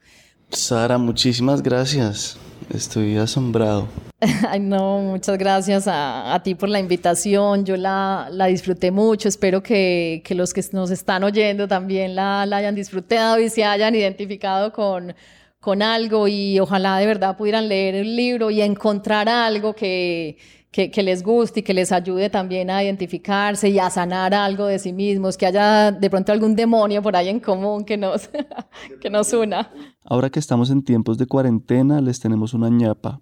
[0.51, 2.39] Sara, muchísimas gracias.
[2.73, 3.89] Estoy asombrado.
[4.49, 7.65] Ay, no, muchas gracias a, ti por la invitación.
[7.65, 9.29] Yo la, la disfruté mucho.
[9.29, 13.65] Espero que, que, los que nos están oyendo también la, la, hayan disfrutado y se
[13.65, 15.15] hayan identificado con,
[15.61, 20.37] con algo y ojalá de verdad pudieran leer el libro y encontrar algo que,
[20.71, 24.67] que, que, les guste y que les ayude también a identificarse y a sanar algo
[24.67, 28.31] de sí mismos, que haya de pronto algún demonio por ahí en común que nos,
[29.01, 29.71] que nos una.
[30.05, 33.21] Ahora que estamos en tiempos de cuarentena, les tenemos una ñapa.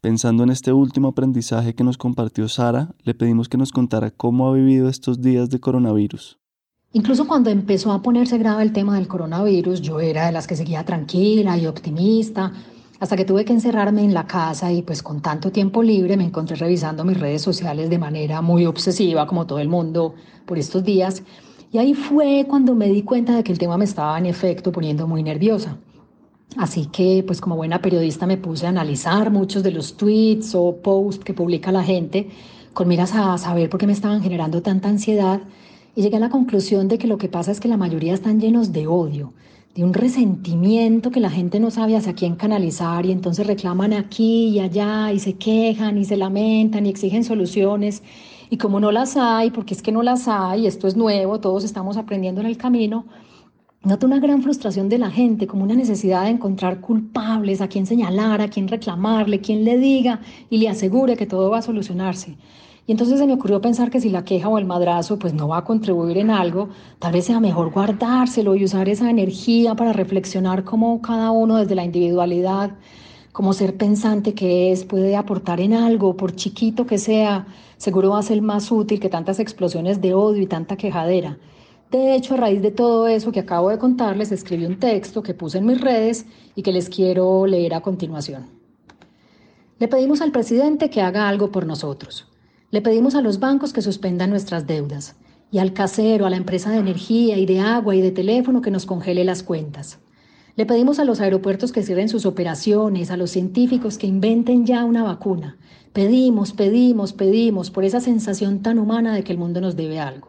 [0.00, 4.48] Pensando en este último aprendizaje que nos compartió Sara, le pedimos que nos contara cómo
[4.48, 6.38] ha vivido estos días de coronavirus.
[6.92, 10.56] Incluso cuando empezó a ponerse grave el tema del coronavirus, yo era de las que
[10.56, 12.52] seguía tranquila y optimista,
[13.00, 16.24] hasta que tuve que encerrarme en la casa y pues con tanto tiempo libre me
[16.24, 20.14] encontré revisando mis redes sociales de manera muy obsesiva, como todo el mundo
[20.46, 21.22] por estos días.
[21.70, 24.72] Y ahí fue cuando me di cuenta de que el tema me estaba en efecto
[24.72, 25.76] poniendo muy nerviosa.
[26.56, 30.76] Así que pues como buena periodista me puse a analizar muchos de los tweets o
[30.82, 32.30] posts que publica la gente
[32.72, 35.40] con miras a saber por qué me estaban generando tanta ansiedad
[35.94, 38.40] y llegué a la conclusión de que lo que pasa es que la mayoría están
[38.40, 39.32] llenos de odio
[39.74, 44.48] de un resentimiento que la gente no sabe hacia quién canalizar y entonces reclaman aquí
[44.48, 48.02] y allá y se quejan y se lamentan y exigen soluciones.
[48.50, 51.64] Y como no las hay, porque es que no las hay, esto es nuevo, todos
[51.64, 53.06] estamos aprendiendo en el camino,
[53.82, 57.86] noto una gran frustración de la gente, como una necesidad de encontrar culpables, a quién
[57.86, 62.36] señalar, a quién reclamarle, quién le diga y le asegure que todo va a solucionarse.
[62.88, 65.46] Y entonces se me ocurrió pensar que si la queja o el madrazo pues no
[65.46, 69.92] va a contribuir en algo, tal vez sea mejor guardárselo y usar esa energía para
[69.92, 72.70] reflexionar cómo cada uno desde la individualidad,
[73.30, 78.20] como ser pensante que es, puede aportar en algo, por chiquito que sea, seguro va
[78.20, 81.36] a ser más útil que tantas explosiones de odio y tanta quejadera.
[81.90, 85.34] De hecho, a raíz de todo eso que acabo de contarles, escribí un texto que
[85.34, 86.24] puse en mis redes
[86.54, 88.46] y que les quiero leer a continuación.
[89.78, 92.26] Le pedimos al presidente que haga algo por nosotros.
[92.70, 95.16] Le pedimos a los bancos que suspendan nuestras deudas
[95.50, 98.70] y al casero, a la empresa de energía y de agua y de teléfono que
[98.70, 100.00] nos congele las cuentas.
[100.54, 104.84] Le pedimos a los aeropuertos que cierren sus operaciones, a los científicos que inventen ya
[104.84, 105.56] una vacuna.
[105.94, 110.28] Pedimos, pedimos, pedimos por esa sensación tan humana de que el mundo nos debe algo.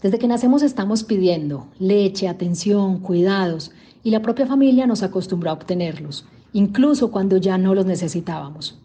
[0.00, 3.72] Desde que nacemos estamos pidiendo leche, atención, cuidados
[4.04, 8.78] y la propia familia nos acostumbró a obtenerlos, incluso cuando ya no los necesitábamos.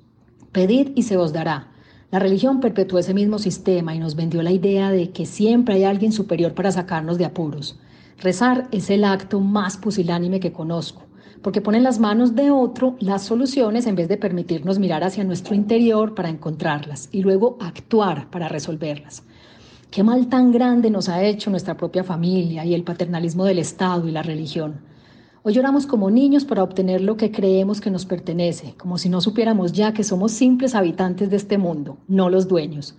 [0.51, 1.67] Pedid y se os dará.
[2.11, 5.83] La religión perpetuó ese mismo sistema y nos vendió la idea de que siempre hay
[5.83, 7.77] alguien superior para sacarnos de apuros.
[8.17, 11.03] Rezar es el acto más pusilánime que conozco,
[11.43, 15.23] porque pone en las manos de otro las soluciones en vez de permitirnos mirar hacia
[15.23, 19.23] nuestro interior para encontrarlas y luego actuar para resolverlas.
[19.91, 24.07] Qué mal tan grande nos ha hecho nuestra propia familia y el paternalismo del Estado
[24.07, 24.81] y la religión.
[25.49, 29.71] Lloramos como niños para obtener lo que creemos que nos pertenece, como si no supiéramos
[29.71, 32.95] ya que somos simples habitantes de este mundo, no los dueños,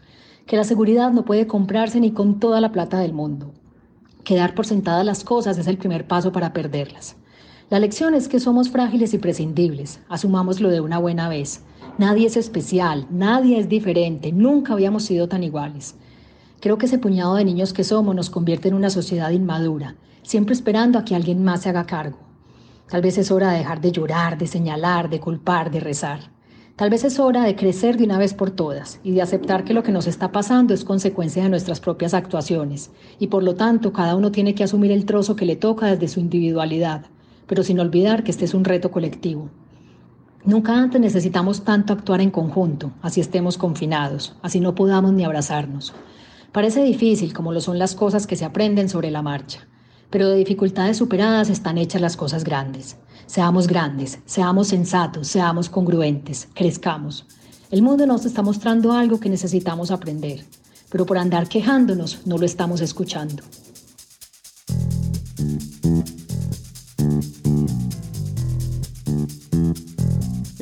[0.47, 3.53] que la seguridad no puede comprarse ni con toda la plata del mundo.
[4.25, 7.17] Quedar por sentadas las cosas es el primer paso para perderlas.
[7.71, 11.63] La lección es que somos frágiles y prescindibles, asumámoslo de una buena vez.
[11.99, 15.95] Nadie es especial, nadie es diferente, nunca habíamos sido tan iguales.
[16.61, 20.53] Creo que ese puñado de niños que somos nos convierte en una sociedad inmadura, siempre
[20.53, 22.30] esperando a que alguien más se haga cargo.
[22.91, 26.33] Tal vez es hora de dejar de llorar, de señalar, de culpar, de rezar.
[26.75, 29.75] Tal vez es hora de crecer de una vez por todas y de aceptar que
[29.75, 33.93] lo que nos está pasando es consecuencia de nuestras propias actuaciones y por lo tanto
[33.93, 37.07] cada uno tiene que asumir el trozo que le toca desde su individualidad,
[37.47, 39.51] pero sin olvidar que este es un reto colectivo.
[40.45, 45.95] Nunca antes necesitamos tanto actuar en conjunto, así estemos confinados, así no podamos ni abrazarnos.
[46.51, 49.69] Parece difícil como lo son las cosas que se aprenden sobre la marcha,
[50.11, 52.97] pero de dificultades superadas están hechas las cosas grandes.
[53.27, 57.27] Seamos grandes, seamos sensatos, seamos congruentes, crezcamos.
[57.71, 60.45] El mundo nos está mostrando algo que necesitamos aprender,
[60.91, 63.45] pero por andar quejándonos no lo estamos escuchando.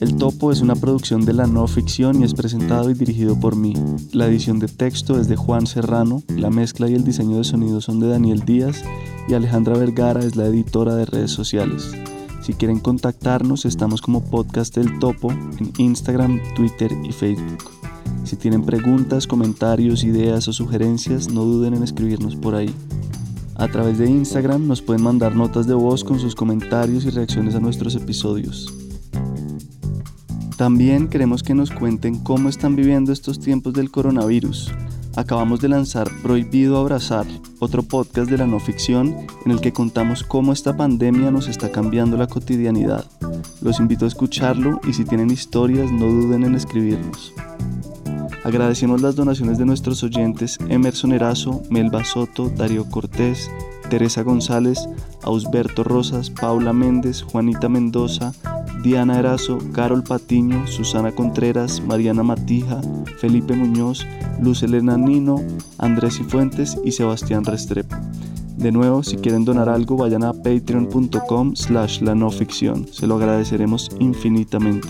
[0.01, 3.57] El Topo es una producción de la no ficción y es presentado y dirigido por
[3.57, 3.74] mí.
[4.12, 7.80] La edición de texto es de Juan Serrano, la mezcla y el diseño de sonido
[7.80, 8.84] son de Daniel Díaz
[9.28, 11.90] y Alejandra Vergara es la editora de redes sociales.
[12.42, 17.68] Si quieren contactarnos, estamos como Podcast del Topo en Instagram, Twitter y Facebook.
[18.22, 22.72] Si tienen preguntas, comentarios, ideas o sugerencias, no duden en escribirnos por ahí.
[23.57, 27.57] A través de Instagram nos pueden mandar notas de voz con sus comentarios y reacciones
[27.57, 28.77] a nuestros episodios.
[30.59, 34.72] También queremos que nos cuenten cómo están viviendo estos tiempos del coronavirus.
[35.14, 37.26] Acabamos de lanzar Prohibido Abrazar,
[37.61, 39.14] otro podcast de la no ficción
[39.46, 43.04] en el que contamos cómo esta pandemia nos está cambiando la cotidianidad.
[43.62, 47.32] Los invito a escucharlo y si tienen historias no duden en escribirnos.
[48.42, 53.48] Agradecemos las donaciones de nuestros oyentes Emerson Erazo, Melba Soto, Darío Cortés,
[53.90, 54.88] Teresa González,
[55.22, 58.32] Ausberto Rosas, Paula Méndez, Juanita Mendoza,
[58.82, 62.80] Diana Erazo, Carol Patiño, Susana Contreras, Mariana Matija,
[63.18, 64.06] Felipe Muñoz,
[64.40, 65.36] Luz Elena Nino,
[65.78, 67.96] Andrés Cifuentes y Sebastián Restrepo.
[68.56, 72.88] De nuevo, si quieren donar algo, vayan a patreon.com slash la no ficción.
[72.92, 74.88] Se lo agradeceremos infinitamente.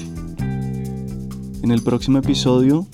[1.62, 2.86] En el próximo episodio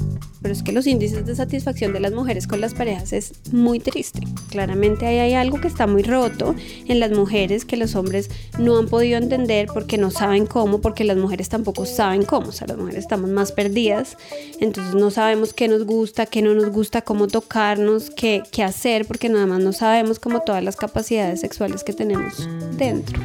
[0.45, 3.81] pero es que los índices de satisfacción de las mujeres con las parejas es muy
[3.81, 4.21] triste.
[4.51, 6.55] Claramente ahí hay algo que está muy roto
[6.87, 8.29] en las mujeres que los hombres
[8.59, 12.53] no han podido entender porque no saben cómo, porque las mujeres tampoco saben cómo, o
[12.53, 14.19] sea, las mujeres estamos más perdidas,
[14.61, 19.07] entonces no sabemos qué nos gusta, qué no nos gusta, cómo tocarnos, qué, qué hacer,
[19.07, 23.19] porque nada más no sabemos como todas las capacidades sexuales que tenemos dentro.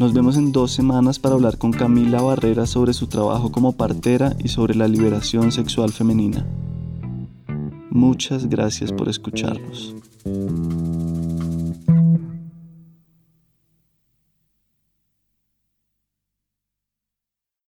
[0.00, 4.34] Nos vemos en dos semanas para hablar con Camila Barrera sobre su trabajo como partera
[4.42, 6.46] y sobre la liberación sexual femenina.
[7.90, 9.94] Muchas gracias por escucharnos.